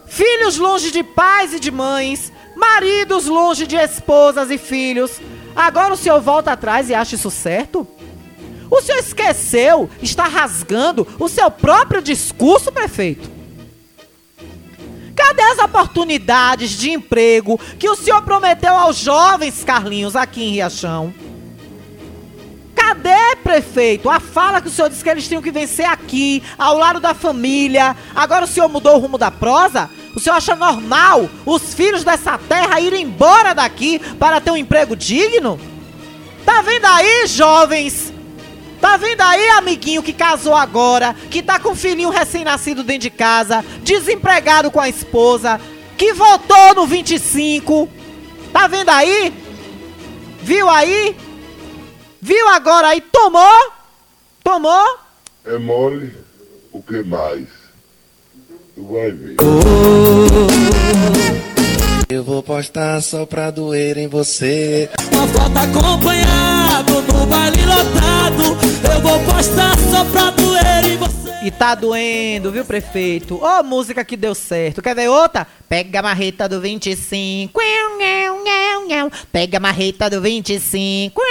[0.06, 5.20] Filhos longe de pais e de mães, maridos longe de esposas e filhos.
[5.54, 7.86] Agora o senhor volta atrás e acha isso certo?
[8.68, 13.41] O senhor esqueceu, está rasgando o seu próprio discurso, prefeito?
[15.22, 21.14] Cadê as oportunidades de emprego que o senhor prometeu aos jovens, Carlinhos, aqui em Riachão?
[22.74, 24.10] Cadê, prefeito?
[24.10, 27.14] A fala que o senhor disse que eles tinham que vencer aqui, ao lado da
[27.14, 27.96] família.
[28.12, 29.88] Agora o senhor mudou o rumo da prosa?
[30.14, 34.96] O senhor acha normal os filhos dessa terra irem embora daqui para ter um emprego
[34.96, 35.58] digno?
[36.44, 38.12] Tá vendo aí, jovens?
[38.82, 43.10] Tá vendo aí, amiguinho que casou agora, que tá com um filhinho recém-nascido dentro de
[43.10, 45.60] casa, desempregado com a esposa,
[45.96, 47.88] que votou no 25?
[48.52, 49.32] Tá vendo aí?
[50.42, 51.16] Viu aí?
[52.20, 53.00] Viu agora aí?
[53.00, 53.72] Tomou?
[54.42, 54.98] Tomou?
[55.44, 56.12] É mole,
[56.72, 57.46] o que mais?
[58.74, 59.36] Tu vai ver.
[62.12, 64.90] Eu vou postar só pra doer em você.
[65.14, 68.92] Uma foto acompanhado no baile lotado.
[68.92, 71.32] Eu vou postar só pra doer em você.
[71.42, 73.36] E tá doendo, viu, prefeito?
[73.36, 74.82] Ô, oh, música que deu certo.
[74.82, 75.46] Quer ver outra?
[75.66, 77.58] Pega a marreta do 25.
[79.32, 81.21] Pega a marreta do 25.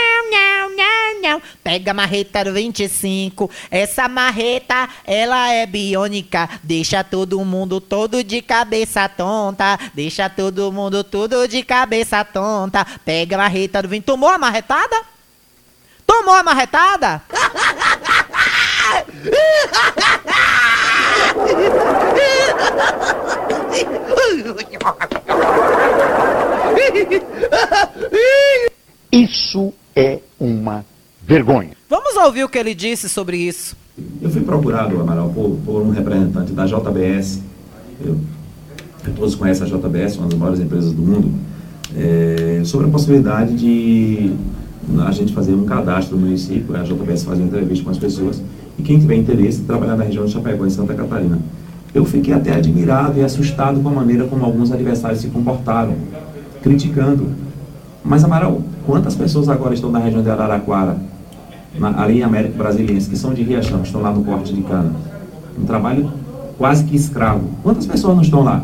[1.64, 3.50] Pega a marreta do 25.
[3.70, 6.50] Essa marreta, ela é biônica.
[6.64, 9.78] Deixa todo mundo todo de cabeça tonta.
[9.94, 12.86] Deixa todo mundo tudo de cabeça tonta.
[13.06, 14.04] Pega a marreta do 20.
[14.04, 15.02] Tomou a marretada?
[16.06, 17.22] Tomou a marretada?
[29.12, 30.86] Isso é uma
[31.32, 31.70] vergonha.
[31.90, 33.76] Vamos ouvir o que ele disse sobre isso.
[34.22, 37.42] Eu fui procurado, Amaral, por, por um representante da JBS.
[38.04, 38.18] Eu,
[39.16, 41.32] todos conhecem a JBS, uma das maiores empresas do mundo,
[41.96, 44.34] é, sobre a possibilidade de
[45.06, 48.42] a gente fazer um cadastro no município, a JBS fazer uma entrevista com as pessoas
[48.78, 51.40] e quem tiver interesse trabalhar na região de Chapecó, em Santa Catarina.
[51.94, 55.96] Eu fiquei até admirado e assustado com a maneira como alguns adversários se comportaram,
[56.62, 57.30] criticando.
[58.04, 60.98] Mas, Amaral, quantas pessoas agora estão na região de Araraquara,
[61.78, 64.92] na, ali em América Brasiliense, que são de Riachão, estão lá no corte de cana?
[65.60, 66.12] Um trabalho
[66.58, 67.50] quase que escravo.
[67.64, 68.64] Quantas pessoas não estão lá?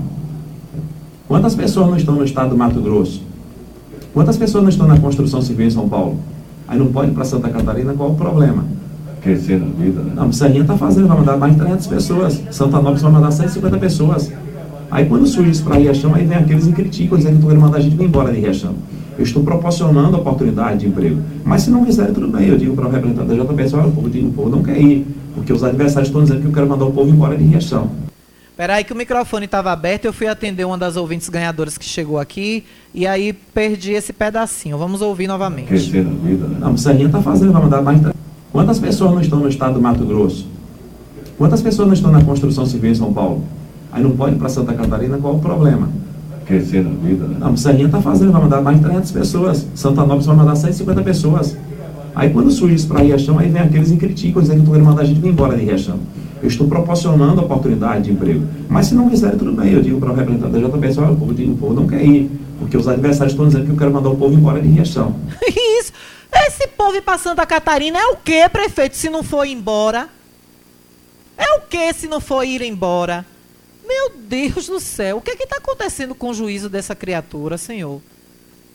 [1.28, 3.22] Quantas pessoas não estão no estado do Mato Grosso?
[4.14, 6.18] Quantas pessoas não estão na construção civil em São Paulo?
[6.68, 8.66] Aí não pode ir para Santa Catarina, qual o problema?
[9.22, 10.14] Crescer na vida, né?
[10.16, 12.44] Não, Serrinha está fazendo, vai mandar mais de 300 pessoas.
[12.52, 14.32] Santa Nópolis vai mandar 150 pessoas.
[14.90, 17.64] Aí quando surge isso para Riachão, aí vem aqueles e criticam, dizendo que estão querendo
[17.64, 18.74] mandar a gente embora de Riachão.
[19.18, 21.22] Eu estou proporcionando oportunidade de emprego.
[21.44, 22.48] Mas se não quiser, tudo bem.
[22.48, 25.08] Eu digo para o representante da JBS, olha, o povo, o povo não quer ir,
[25.34, 27.90] porque os adversários estão dizendo que eu quero mandar o povo embora de Riachão.
[28.56, 32.18] Peraí que o microfone estava aberto, eu fui atender uma das ouvintes ganhadoras que chegou
[32.18, 34.78] aqui e aí perdi esse pedacinho.
[34.80, 35.68] Vamos ouvir novamente.
[35.68, 36.58] Crescer na vida, né?
[36.60, 38.02] Não, o Serrinha está fazendo, vai mandar mais.
[38.52, 40.48] Quantas pessoas não estão no estado do Mato Grosso?
[41.38, 43.44] Quantas pessoas não estão na construção civil em São Paulo?
[43.92, 45.88] Aí não pode ir para Santa Catarina, qual o problema?
[46.48, 47.38] Crescer na vida, né?
[47.40, 49.68] Não, Serrinha está fazendo, vai mandar mais de 300 pessoas.
[49.76, 51.58] Santa Nópolis vai mandar 150 pessoas.
[52.16, 54.88] Aí quando surge isso para Riachão, aí vem aqueles e criticam, dizendo que estão querendo
[54.88, 56.00] mandar a gente vir embora de Riachão.
[56.42, 58.48] Eu estou proporcionando oportunidade de emprego.
[58.70, 59.74] Mas se não quiser, tudo bem.
[59.74, 62.32] Eu digo para o representante da JBS, olha, o povo, o povo não quer ir,
[62.60, 65.16] porque os adversários estão dizendo que eu quero mandar o povo embora de Riachão.
[65.80, 65.92] Isso.
[66.34, 70.08] Esse povo ir pra Santa Catarina é o que, prefeito, se não for embora?
[71.38, 73.26] É o que se não for ir embora?
[73.88, 77.58] Meu Deus do céu, o que é que está acontecendo com o juízo dessa criatura,
[77.58, 77.96] senhor?
[77.96, 78.02] O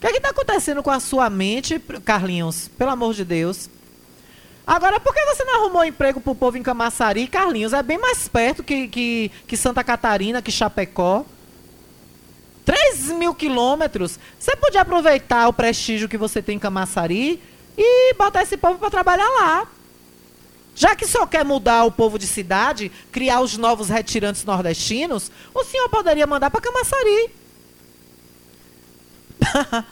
[0.00, 2.68] que é que está acontecendo com a sua mente, Carlinhos?
[2.78, 3.68] Pelo amor de Deus.
[4.66, 7.74] Agora, por que você não arrumou emprego pro povo em Camaçari, Carlinhos?
[7.74, 11.26] É bem mais perto que, que, que Santa Catarina, que Chapecó.
[12.64, 14.18] 3 mil quilômetros.
[14.38, 17.42] Você podia aproveitar o prestígio que você tem em Camaçari
[17.76, 19.68] e botar esse povo para trabalhar lá.
[20.82, 25.62] Já que só quer mudar o povo de cidade, criar os novos retirantes nordestinos, o
[25.62, 27.30] senhor poderia mandar para Camaçari.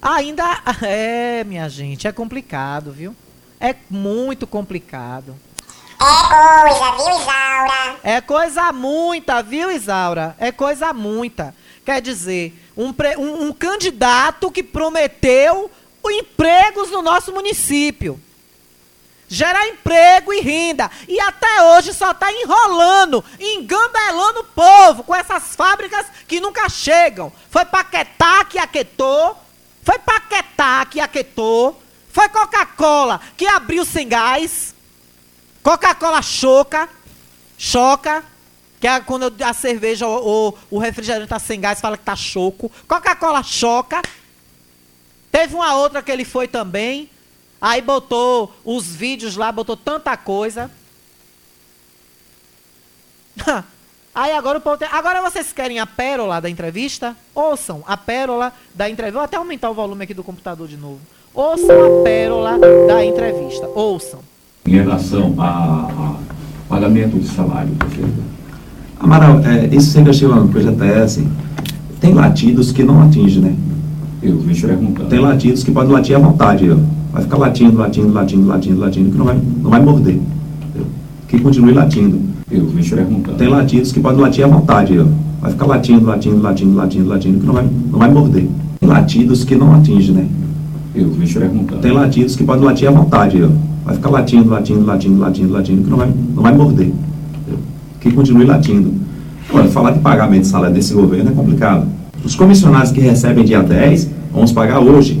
[0.00, 0.46] Ainda
[0.80, 3.14] é, minha gente, é complicado, viu?
[3.60, 5.36] É muito complicado.
[6.00, 7.96] É coisa, viu, Isaura?
[8.02, 10.34] É coisa muita, viu, Isaura?
[10.38, 11.54] É coisa muita.
[11.84, 15.70] Quer dizer, um, pre- um- um candidato que prometeu
[16.02, 18.18] empregos no nosso município.
[19.32, 20.90] Gerar emprego e renda.
[21.06, 27.32] E até hoje só está enrolando, engambelando o povo com essas fábricas que nunca chegam.
[27.48, 29.38] Foi Paquetá que aquetou.
[29.84, 31.80] Foi Paquetá que aquetou.
[32.12, 34.74] Foi Coca-Cola que abriu sem gás.
[35.62, 36.88] Coca-Cola choca.
[37.56, 38.24] Choca.
[38.80, 42.72] Que é quando a cerveja ou o refrigerante tá sem gás, fala que tá choco.
[42.88, 44.02] Coca-Cola choca.
[45.30, 47.09] Teve uma outra que ele foi também.
[47.60, 50.70] Aí botou os vídeos lá, botou tanta coisa.
[54.14, 54.88] Aí agora o povo tem...
[54.90, 57.16] Agora vocês querem a pérola da entrevista?
[57.34, 59.18] Ouçam a pérola da entrevista.
[59.18, 61.00] Vou até aumentar o volume aqui do computador de novo.
[61.32, 62.58] Ouçam a pérola
[62.88, 63.68] da entrevista.
[63.68, 64.20] Ouçam.
[64.66, 66.16] Em relação a,
[66.68, 67.70] pagamento de salário.
[68.98, 71.30] Amaral, é, isso sempre achei uma coisa até assim.
[72.00, 73.56] Tem latidos que não atingem, né?
[74.22, 75.08] Eu perguntando.
[75.08, 76.76] Tem latidos que podem latir à vontade, ó.
[77.12, 80.14] Vai ficar latindo, latindo, latindo, latindo, latindo, que não vai, não vai morder.
[80.16, 80.86] entendeu?
[81.26, 82.20] Que continue latindo.
[82.50, 83.38] Eu perguntando.
[83.38, 85.06] Tem latidos que podem latir à vontade, ó.
[85.40, 88.48] Vai ficar latindo, latindo, latindo, latindo, latindo, que não vai, não vai morder.
[88.78, 90.26] Tem latidos que não atingem, né?
[90.94, 91.80] Eu perguntando.
[91.80, 93.48] Tem latidos que podem latir à vontade, ó.
[93.84, 96.88] Vai ficar latindo, latindo, latindo, latindo, latindo, que não vai, não vai morder.
[96.88, 97.58] entendeu?
[98.00, 98.92] Que continue latindo.
[99.52, 101.86] Olha, falar de pagamento de salário desse governo é complicado.
[102.30, 105.20] Os comissionados que recebem dia 10, vamos pagar hoje.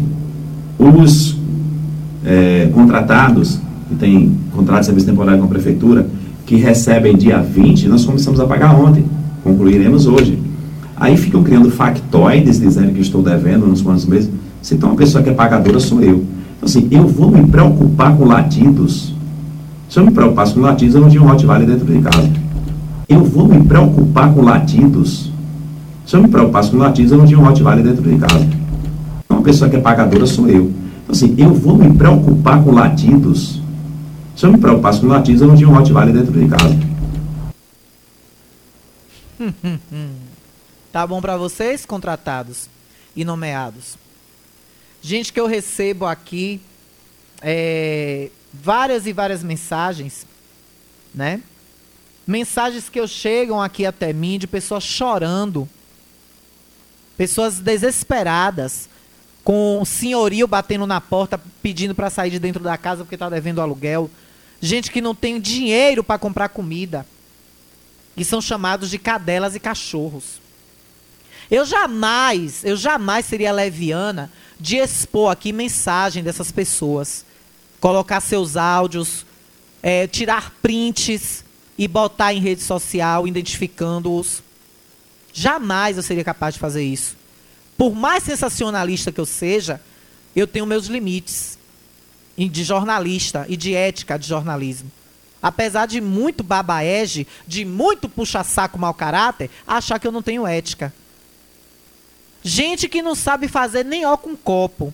[0.78, 1.36] Os
[2.24, 3.58] é, contratados,
[3.88, 6.06] que têm contrato de serviço temporário com a prefeitura,
[6.46, 9.04] que recebem dia 20, nós começamos a pagar ontem.
[9.42, 10.38] Concluiremos hoje.
[10.96, 14.30] Aí ficam criando factoides, dizendo que estou devendo nos próximos meses.
[14.62, 16.24] Se tem uma pessoa que é pagadora, sou eu.
[16.58, 19.12] Então, assim, eu vou me preocupar com latidos.
[19.88, 22.30] Se eu me preocupasse com latidos, eu não tinha um Rottweiler dentro de casa.
[23.08, 25.29] Eu vou me preocupar com latidos.
[26.10, 28.44] Se eu me preocupasse com latidos, eu não tinha um Rottweiler dentro de casa.
[29.28, 30.64] Uma pessoa que é pagadora sou eu.
[30.64, 33.60] Então, assim, eu vou me preocupar com latidos.
[34.34, 36.76] Se eu me preocupasse com latidos, eu não tinha um Rottweiler dentro de casa.
[40.90, 42.68] Tá bom pra vocês, contratados
[43.14, 43.96] e nomeados?
[45.00, 46.60] Gente que eu recebo aqui
[47.40, 50.26] é, várias e várias mensagens,
[51.14, 51.40] né?
[52.26, 55.68] Mensagens que eu chegam aqui até mim de pessoas chorando,
[57.20, 58.88] pessoas desesperadas,
[59.44, 63.60] com senhorio batendo na porta pedindo para sair de dentro da casa porque tá devendo
[63.60, 64.10] aluguel,
[64.58, 67.04] gente que não tem dinheiro para comprar comida,
[68.16, 70.40] e são chamados de cadelas e cachorros.
[71.50, 77.26] Eu jamais, eu jamais seria leviana de expor aqui mensagem dessas pessoas,
[77.82, 79.26] colocar seus áudios,
[79.82, 81.44] é, tirar prints
[81.76, 84.42] e botar em rede social identificando-os.
[85.32, 87.16] Jamais eu seria capaz de fazer isso.
[87.76, 89.80] Por mais sensacionalista que eu seja,
[90.34, 91.58] eu tenho meus limites
[92.36, 94.90] de jornalista e de ética de jornalismo.
[95.42, 100.92] Apesar de muito babaege, de muito puxa-saco mau caráter, achar que eu não tenho ética.
[102.42, 104.92] Gente que não sabe fazer nem ó com copo.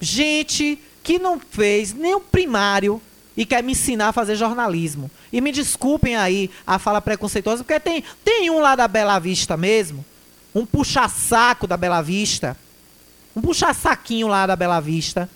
[0.00, 3.00] Gente que não fez nem o primário
[3.38, 5.08] e quer me ensinar a fazer jornalismo.
[5.32, 9.56] E me desculpem aí a fala preconceituosa, porque tem, tem um lá da Bela Vista
[9.56, 10.04] mesmo,
[10.52, 12.56] um puxa-saco da Bela Vista,
[13.36, 15.30] um puxa-saquinho lá da Bela Vista,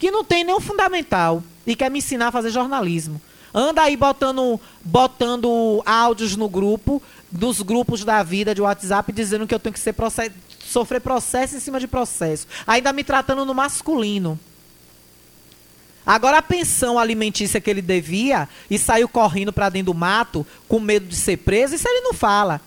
[0.00, 3.22] que não tem nenhum fundamental e quer me ensinar a fazer jornalismo.
[3.54, 7.00] Anda aí botando, botando áudios no grupo,
[7.30, 11.54] dos grupos da vida de WhatsApp, dizendo que eu tenho que ser process, sofrer processo
[11.54, 12.48] em cima de processo.
[12.66, 14.40] Ainda me tratando no masculino.
[16.04, 20.80] Agora a pensão alimentícia que ele devia e saiu correndo para dentro do mato com
[20.80, 22.60] medo de ser preso, isso ele não fala.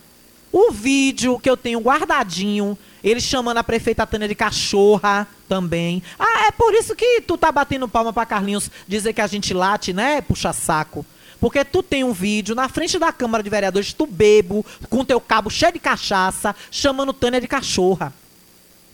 [0.52, 6.02] O vídeo que eu tenho guardadinho, ele chamando a prefeita Tânia de cachorra também.
[6.18, 9.54] Ah, é por isso que tu tá batendo palma para Carlinhos dizer que a gente
[9.54, 10.22] late, né?
[10.22, 11.06] Puxa saco.
[11.42, 15.20] Porque tu tem um vídeo na frente da Câmara de Vereadores, tu bebo, com teu
[15.20, 18.14] cabo cheio de cachaça, chamando Tânia de cachorra.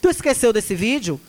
[0.02, 1.22] Tu esqueceu desse vídeo?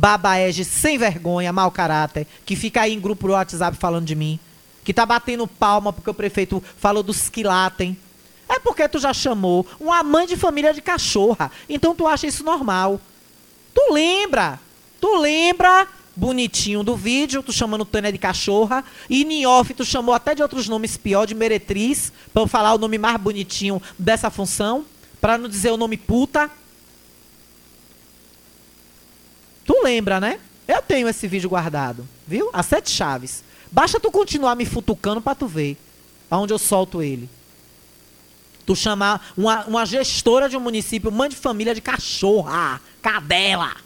[0.00, 4.40] Babaege sem vergonha, mau caráter, que fica aí em grupo do WhatsApp falando de mim.
[4.82, 7.94] Que tá batendo palma porque o prefeito falou dos que latem.
[8.48, 11.52] É porque tu já chamou uma mãe de família de cachorra.
[11.68, 12.98] Então tu acha isso normal.
[13.74, 14.58] Tu lembra?
[15.02, 15.86] Tu lembra
[16.16, 20.42] bonitinho do vídeo, tu chamando Tânia de cachorra, e em off tu chamou até de
[20.42, 24.82] outros nomes pior, de meretriz, para falar o nome mais bonitinho dessa função,
[25.20, 26.50] para não dizer o nome puta.
[29.70, 30.40] Tu lembra, né?
[30.66, 32.50] Eu tenho esse vídeo guardado, viu?
[32.52, 33.44] As sete chaves.
[33.70, 35.76] Basta tu continuar me futucando para tu ver
[36.28, 37.30] aonde eu solto ele.
[38.66, 43.76] Tu chamar uma, uma gestora de um município, mãe de família de cachorra, cadela.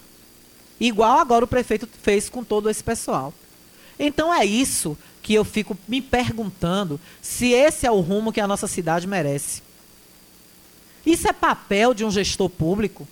[0.80, 3.34] Igual agora o prefeito fez com todo esse pessoal.
[3.98, 8.48] Então é isso que eu fico me perguntando se esse é o rumo que a
[8.48, 9.62] nossa cidade merece.
[11.04, 13.06] Isso é papel de um gestor público?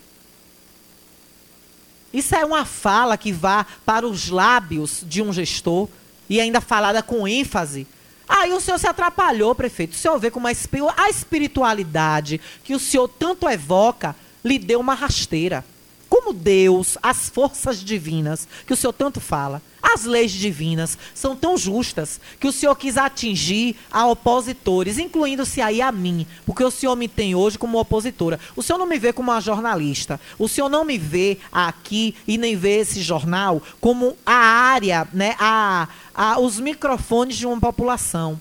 [2.12, 5.88] Isso é uma fala que vá para os lábios de um gestor
[6.28, 7.86] e ainda falada com ênfase.
[8.28, 9.92] Aí o senhor se atrapalhou, prefeito.
[9.92, 15.64] O senhor vê como a espiritualidade que o senhor tanto evoca lhe deu uma rasteira.
[16.08, 19.62] Como Deus, as forças divinas que o senhor tanto fala,
[19.92, 25.82] as leis divinas são tão justas que o senhor quis atingir a opositores, incluindo-se aí
[25.82, 28.40] a mim, porque o senhor me tem hoje como opositora.
[28.56, 30.20] O senhor não me vê como uma jornalista.
[30.38, 35.36] O senhor não me vê aqui e nem vê esse jornal como a área, né,
[35.38, 38.40] a, a, os microfones de uma população.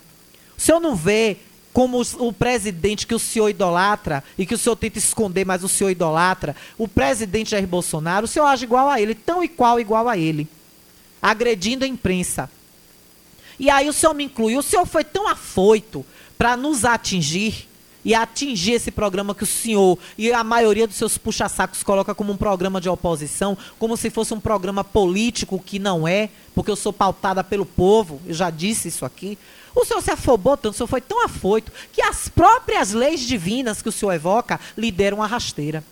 [0.58, 1.38] O senhor não vê
[1.74, 5.70] como o presidente que o senhor idolatra e que o senhor tenta esconder, mas o
[5.70, 9.80] senhor idolatra, o presidente Jair Bolsonaro, o senhor age igual a ele, tão e qual
[9.80, 10.48] igual a ele,
[11.22, 12.50] agredindo a imprensa.
[13.60, 14.58] E aí o senhor me inclui.
[14.58, 16.06] O senhor foi tão afoito
[16.38, 17.68] para nos atingir
[18.04, 22.34] e atingir esse programa que o senhor e a maioria dos seus puxa-sacos coloca como
[22.34, 26.76] um programa de oposição, como se fosse um programa político, que não é, porque eu
[26.76, 29.38] sou pautada pelo povo, eu já disse isso aqui.
[29.76, 33.82] O senhor se afobou tanto, o senhor foi tão afoito, que as próprias leis divinas
[33.82, 35.84] que o senhor evoca lhe deram uma rasteira.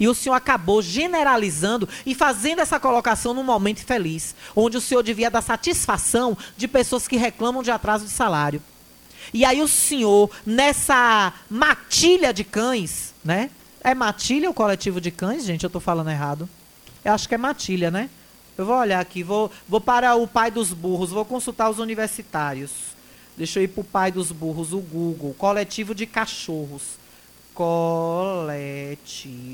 [0.00, 5.02] E o senhor acabou generalizando e fazendo essa colocação num momento feliz, onde o senhor
[5.02, 8.62] devia dar satisfação de pessoas que reclamam de atraso de salário.
[9.32, 13.50] E aí o senhor, nessa matilha de cães, né?
[13.82, 15.64] É matilha o coletivo de cães, gente?
[15.64, 16.48] Eu estou falando errado.
[17.04, 18.08] Eu acho que é matilha, né?
[18.56, 22.70] Eu vou olhar aqui, vou, vou para o pai dos burros, vou consultar os universitários.
[23.36, 25.34] Deixa eu ir para o pai dos burros, o Google.
[25.38, 26.99] Coletivo de cachorros.
[27.60, 29.44] Coletivo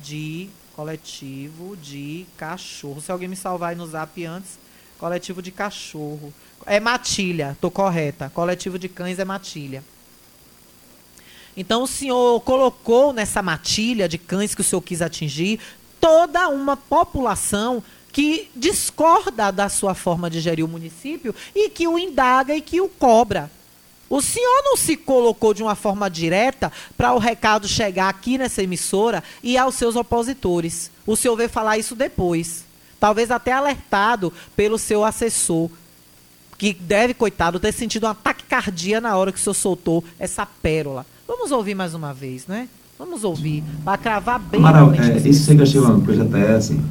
[0.00, 0.48] de.
[0.76, 3.00] Coletivo de cachorro.
[3.00, 4.60] Se alguém me salvar aí no zap antes.
[4.96, 6.32] Coletivo de cachorro.
[6.64, 8.30] É matilha, tô correta.
[8.30, 9.82] Coletivo de cães é matilha.
[11.56, 15.58] Então o senhor colocou nessa matilha de cães que o senhor quis atingir
[16.00, 17.82] toda uma população
[18.12, 22.80] que discorda da sua forma de gerir o município e que o indaga e que
[22.80, 23.50] o cobra.
[24.08, 28.62] O senhor não se colocou de uma forma direta para o recado chegar aqui nessa
[28.62, 30.90] emissora e aos seus opositores.
[31.06, 32.64] O senhor veio falar isso depois.
[33.00, 35.68] Talvez até alertado pelo seu assessor,
[36.56, 40.46] que deve, coitado, ter sentido um ataque cardíaco na hora que o senhor soltou essa
[40.46, 41.04] pérola.
[41.26, 42.68] Vamos ouvir mais uma vez, né?
[42.98, 44.58] Vamos ouvir, para cravar bem.
[44.58, 46.82] Amaral, é, esse Segachilano, coisa até assim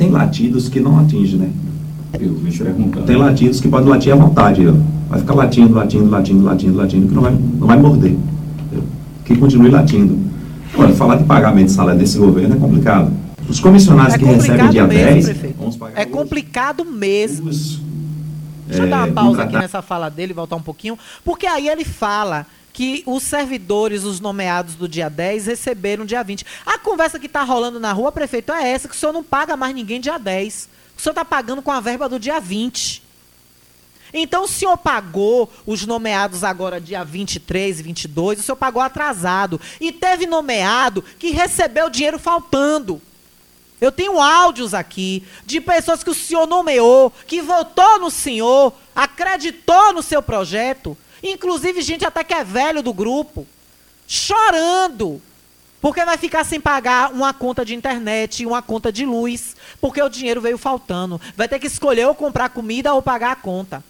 [0.00, 1.52] tem latidos que não atinge, né?
[2.18, 3.06] Eu me perguntando.
[3.06, 4.72] Tem latidos que podem latir à vontade, ó.
[5.08, 8.12] vai ficar latindo, latindo, latindo, latindo, latindo, que não vai, não vai morder.
[8.12, 8.84] Entendeu?
[9.24, 10.18] Que continue latindo.
[10.74, 13.12] Agora, falar de pagamento de salário desse governo é complicado.
[13.48, 15.56] Os comissionados é que recebem dia mesmo, 10, prefeito.
[15.58, 17.50] vamos pagar É complicado mesmo.
[17.50, 17.80] os,
[18.66, 21.68] Deixa eu é, dar uma pausa aqui nessa fala dele, voltar um pouquinho, porque aí
[21.68, 26.46] ele fala que os servidores, os nomeados do dia 10, receberam dia 20.
[26.64, 29.56] A conversa que está rolando na rua, prefeito, é essa, que o senhor não paga
[29.56, 30.68] mais ninguém dia 10.
[31.00, 33.02] O senhor está pagando com a verba do dia 20.
[34.12, 39.58] Então, o senhor pagou os nomeados agora dia 23 e 22, o senhor pagou atrasado.
[39.80, 43.00] E teve nomeado que recebeu dinheiro faltando.
[43.80, 49.94] Eu tenho áudios aqui de pessoas que o senhor nomeou, que votou no senhor, acreditou
[49.94, 53.46] no seu projeto, inclusive gente até que é velho do grupo,
[54.06, 55.22] chorando,
[55.80, 60.08] porque vai ficar sem pagar uma conta de internet uma conta de luz, porque o
[60.08, 61.20] dinheiro veio faltando.
[61.36, 63.82] Vai ter que escolher ou comprar comida ou pagar a conta.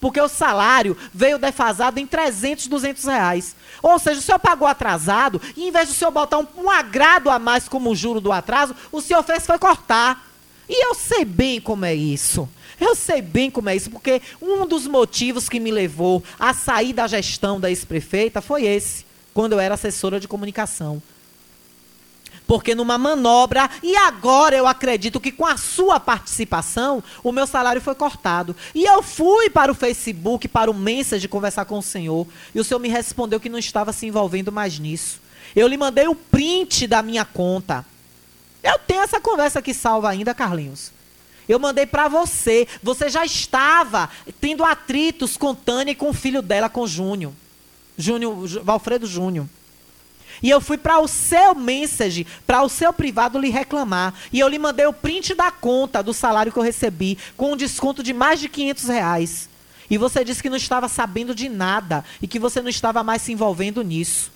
[0.00, 3.56] Porque o salário veio defasado em 300, 200 reais.
[3.80, 7.30] Ou seja, o senhor pagou atrasado e em vez do senhor botar um, um agrado
[7.30, 10.28] a mais como juro do atraso, o senhor fez foi cortar.
[10.68, 12.48] E eu sei bem como é isso.
[12.80, 16.92] Eu sei bem como é isso, porque um dos motivos que me levou a sair
[16.92, 21.00] da gestão da ex-prefeita foi esse, quando eu era assessora de comunicação.
[22.52, 27.80] Porque numa manobra, e agora eu acredito que com a sua participação, o meu salário
[27.80, 28.54] foi cortado.
[28.74, 32.26] E eu fui para o Facebook, para o Message, conversar com o senhor.
[32.54, 35.18] E o senhor me respondeu que não estava se envolvendo mais nisso.
[35.56, 37.86] Eu lhe mandei o print da minha conta.
[38.62, 40.92] Eu tenho essa conversa aqui salva ainda, Carlinhos.
[41.48, 42.68] Eu mandei para você.
[42.82, 44.10] Você já estava
[44.42, 47.32] tendo atritos com Tânia e com o filho dela, com Júnior.
[47.96, 49.48] Júnior, Valfredo Júnior.
[50.42, 54.14] E eu fui para o seu message, para o seu privado lhe reclamar.
[54.32, 57.56] E eu lhe mandei o print da conta do salário que eu recebi, com um
[57.56, 59.48] desconto de mais de 500 reais.
[59.88, 63.22] E você disse que não estava sabendo de nada e que você não estava mais
[63.22, 64.32] se envolvendo nisso.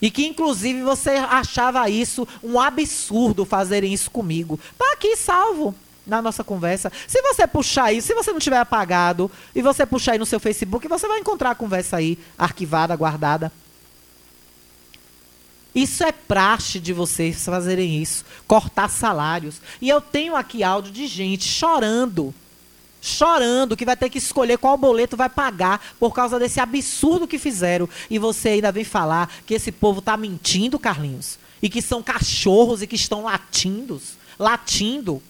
[0.00, 4.60] E que, inclusive, você achava isso um absurdo fazerem isso comigo.
[4.72, 5.74] Está aqui salvo
[6.06, 6.92] na nossa conversa.
[7.06, 10.38] Se você puxar isso, se você não tiver apagado, e você puxar aí no seu
[10.38, 13.50] Facebook, você vai encontrar a conversa aí arquivada, guardada.
[15.76, 19.60] Isso é praxe de vocês fazerem isso, cortar salários.
[19.78, 22.34] E eu tenho aqui áudio de gente chorando,
[23.02, 27.38] chorando que vai ter que escolher qual boleto vai pagar por causa desse absurdo que
[27.38, 27.86] fizeram.
[28.08, 32.80] E você ainda vem falar que esse povo está mentindo, Carlinhos, e que são cachorros
[32.80, 34.00] e que estão latindo,
[34.38, 35.22] latindo.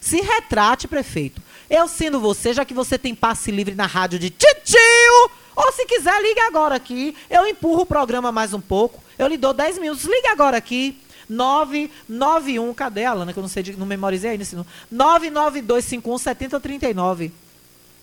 [0.00, 1.42] Se retrate, prefeito.
[1.68, 5.84] Eu sendo você, já que você tem passe livre na rádio de titio, ou se
[5.84, 7.16] quiser, ligue agora aqui.
[7.28, 9.02] Eu empurro o programa mais um pouco.
[9.18, 10.04] Eu lhe dou 10 minutos.
[10.04, 10.98] Ligue agora aqui.
[11.28, 13.32] 991, cadê a Alana?
[13.32, 14.70] Que eu não sei, não memorizei ainda esse número.
[14.90, 17.32] 99251 7039.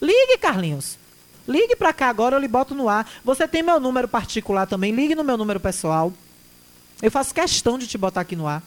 [0.02, 0.98] Ligue, Carlinhos.
[1.48, 3.10] Ligue para cá agora, eu lhe boto no ar.
[3.24, 4.92] Você tem meu número particular também.
[4.92, 6.14] Ligue no meu número pessoal.
[7.02, 8.64] Eu faço questão de te botar aqui no ar.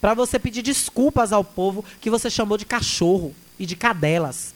[0.00, 4.54] Para você pedir desculpas ao povo que você chamou de cachorro e de cadelas.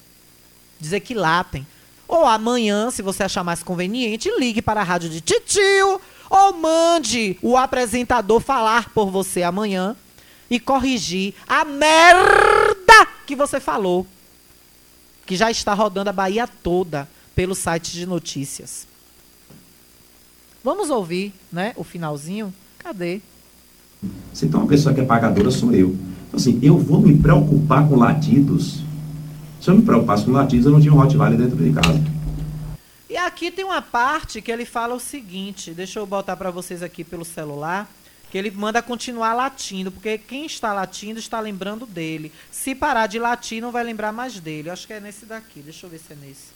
[0.78, 1.66] Dizer que latem.
[2.08, 6.00] Ou amanhã, se você achar mais conveniente, ligue para a rádio de Titio.
[6.30, 9.94] Ou mande o apresentador falar por você amanhã
[10.50, 14.06] e corrigir a merda que você falou.
[15.26, 18.86] Que já está rodando a Bahia toda pelo site de notícias.
[20.64, 22.52] Vamos ouvir, né, o finalzinho?
[22.78, 23.20] Cadê?
[24.32, 25.90] Se tem uma pessoa que é pagadora, sou eu.
[26.26, 28.80] Então, assim, eu vou me preocupar com latidos
[29.68, 32.02] se eu me preocupasse com latidos, eu não tinha um Rottweiler dentro de casa.
[33.06, 36.82] E aqui tem uma parte que ele fala o seguinte, deixa eu botar para vocês
[36.82, 37.86] aqui pelo celular,
[38.30, 42.32] que ele manda continuar latindo, porque quem está latindo está lembrando dele.
[42.50, 44.70] Se parar de latir, não vai lembrar mais dele.
[44.70, 46.46] Eu acho que é nesse daqui, deixa eu ver se é nesse.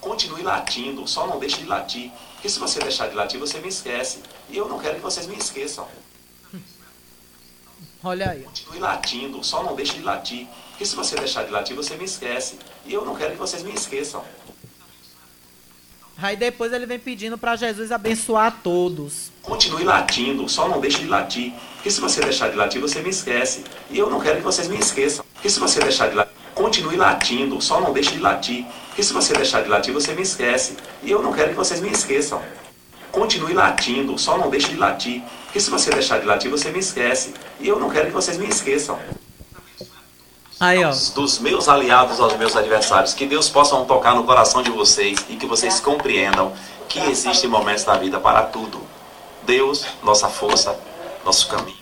[0.00, 2.10] Continue latindo, só não deixe de latir.
[2.34, 4.18] Porque se você deixar de latir, você me esquece.
[4.50, 5.86] E eu não quero que vocês me esqueçam.
[8.02, 8.42] Olha aí.
[8.42, 10.46] Continue latindo, só não deixe de latir.
[10.70, 12.58] Porque se você deixar de latir, você me esquece.
[12.86, 14.24] E eu não quero que vocês me esqueçam.
[16.20, 19.30] Aí depois ele vem pedindo para Jesus abençoar a todos.
[19.40, 21.52] Continue latindo, só não deixe de latir.
[21.74, 23.64] Porque se você deixar de latir, você me esquece.
[23.90, 25.24] E eu não quero que vocês me esqueçam.
[25.34, 28.66] Porque se você deixar de latir, continue latindo, só não deixe de latir.
[28.88, 30.76] Porque se você deixar de latir, você me esquece.
[31.04, 32.42] E eu não quero que vocês me esqueçam.
[33.10, 35.22] Continue latindo, só não deixe de latir.
[35.44, 37.34] Porque se você deixar de latir, você me esquece.
[37.60, 38.98] E eu não quero que vocês me esqueçam.
[40.60, 40.90] Aí, ó.
[41.14, 45.36] Dos meus aliados aos meus adversários, que Deus possa tocar no coração de vocês e
[45.36, 46.52] que vocês compreendam
[46.88, 48.80] que existem momentos na vida para tudo.
[49.46, 50.78] Deus, nossa força,
[51.24, 51.76] nosso caminho.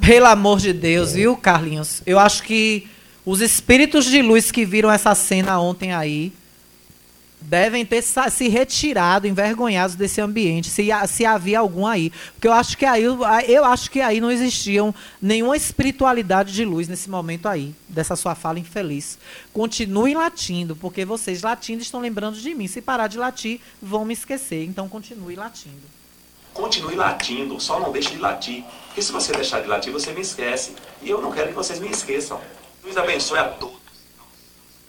[0.00, 2.02] Pelo amor de Deus, viu, Carlinhos?
[2.04, 2.88] Eu acho que
[3.24, 6.32] os espíritos de luz que viram essa cena ontem aí
[7.46, 12.12] devem ter se retirado, envergonhados desse ambiente, se, se havia algum aí.
[12.32, 16.88] Porque eu acho que aí, eu acho que aí não existiam nenhuma espiritualidade de luz
[16.88, 19.18] nesse momento aí, dessa sua fala infeliz.
[19.52, 22.66] Continue latindo, porque vocês latindo estão lembrando de mim.
[22.66, 24.64] Se parar de latir, vão me esquecer.
[24.64, 25.96] Então continue latindo.
[26.52, 28.64] Continue latindo, só não deixe de latir.
[28.86, 30.72] Porque se você deixar de latir, você me esquece.
[31.02, 32.40] E eu não quero que vocês me esqueçam.
[32.82, 33.85] Deus abençoe a todos.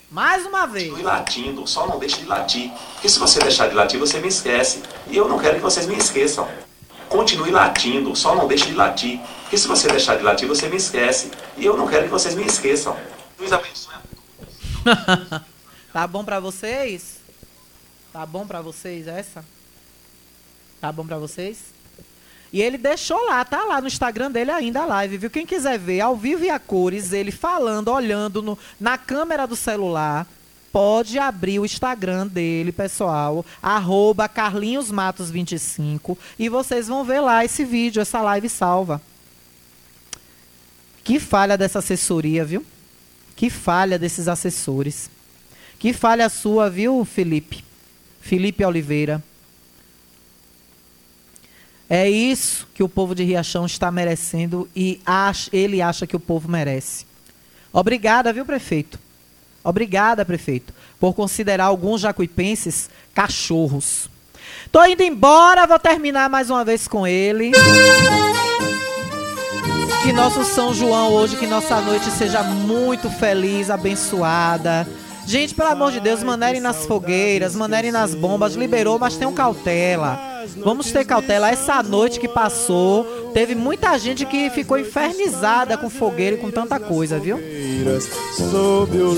[0.09, 0.89] Mais uma vez.
[0.89, 2.71] Continue latindo, só não deixe de latir.
[2.93, 4.81] Porque se você deixar de latir, você me esquece.
[5.07, 6.47] E eu não quero que vocês me esqueçam.
[7.09, 9.19] Continue latindo, só não deixe de latir.
[9.41, 11.31] Porque se você deixar de latir, você me esquece.
[11.57, 12.97] E eu não quero que vocês me esqueçam.
[13.37, 13.93] Deus abençoe
[15.91, 17.17] Tá bom pra vocês?
[18.13, 19.43] Tá bom pra vocês essa?
[20.79, 21.76] Tá bom pra vocês?
[22.51, 25.29] E ele deixou lá, tá lá no Instagram dele ainda a live, viu?
[25.29, 29.55] Quem quiser ver ao vivo e a cores, ele falando, olhando no- na câmera do
[29.55, 30.25] celular,
[30.71, 38.01] pode abrir o Instagram dele, pessoal, arroba carlinhosmatos25, e vocês vão ver lá esse vídeo,
[38.01, 39.01] essa live salva.
[41.03, 42.65] Que falha dessa assessoria, viu?
[43.35, 45.09] Que falha desses assessores.
[45.79, 47.63] Que falha sua, viu, Felipe?
[48.19, 49.23] Felipe Oliveira.
[51.89, 56.19] É isso que o povo de Riachão está merecendo e ach- ele acha que o
[56.19, 57.05] povo merece.
[57.71, 58.99] Obrigada, viu, prefeito?
[59.63, 64.09] Obrigada, prefeito, por considerar alguns jacuipenses cachorros.
[64.71, 67.51] Tô indo embora, vou terminar mais uma vez com ele.
[70.03, 74.87] Que nosso São João hoje, que nossa noite seja muito feliz, abençoada.
[75.25, 80.17] Gente, pelo amor de Deus, manerem nas fogueiras, manerem nas bombas, liberou, mas tenham cautela.
[80.55, 81.49] Vamos ter cautela.
[81.49, 86.79] Essa noite que passou, teve muita gente que ficou infernizada com fogueira e com tanta
[86.79, 87.39] coisa, viu?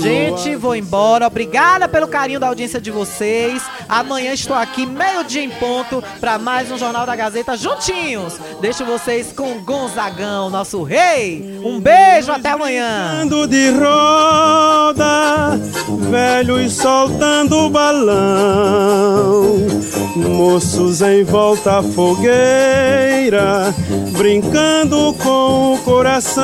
[0.00, 1.26] Gente, vou embora.
[1.26, 3.62] Obrigada pelo carinho da audiência de vocês.
[3.88, 8.38] Amanhã estou aqui, meio-dia em ponto, para mais um Jornal da Gazeta juntinhos.
[8.60, 11.58] Deixo vocês com Gonzagão, nosso rei.
[11.62, 13.26] Um beijo, até amanhã.
[13.48, 15.58] De roda,
[16.10, 19.56] velhos soltando balão,
[20.16, 23.74] moços em volta à fogueira,
[24.16, 26.40] brincando com o coração.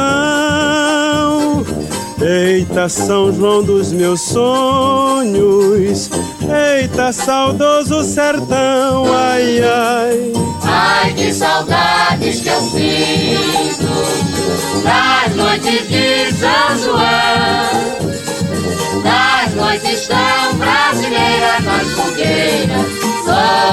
[2.20, 6.08] Eita, São João dos meus sonhos,
[6.80, 10.32] eita, saudoso sertão, ai, ai.
[10.62, 13.86] Ai, que saudades que eu sinto
[14.82, 18.06] das noites de São João,
[19.02, 22.95] das noites tão brasileiras nas fogueiras,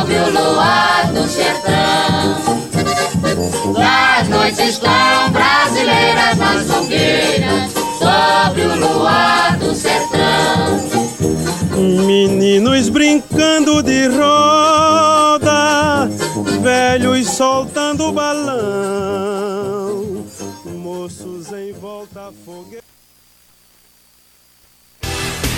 [0.03, 2.35] sob o luar do sertão.
[3.73, 10.81] Das noites tão brasileiras nas fogueiras, sob o luar do sertão.
[12.05, 16.09] Meninos brincando de roda,
[16.61, 20.25] velhos soltando balão,
[20.65, 22.82] moços em volta à fogueira.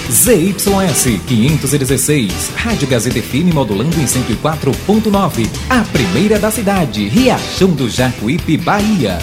[0.10, 5.50] ZYS 516, Rádio Gazeta FM modulando em 104.9.
[5.68, 9.18] A primeira da cidade, Riachão do Jacuípe, Bahia.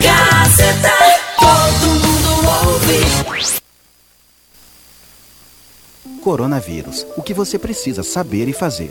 [0.00, 0.90] Gazeta,
[1.38, 3.20] todo mundo ouve.
[6.20, 7.06] Coronavírus.
[7.16, 8.90] O que você precisa saber e fazer.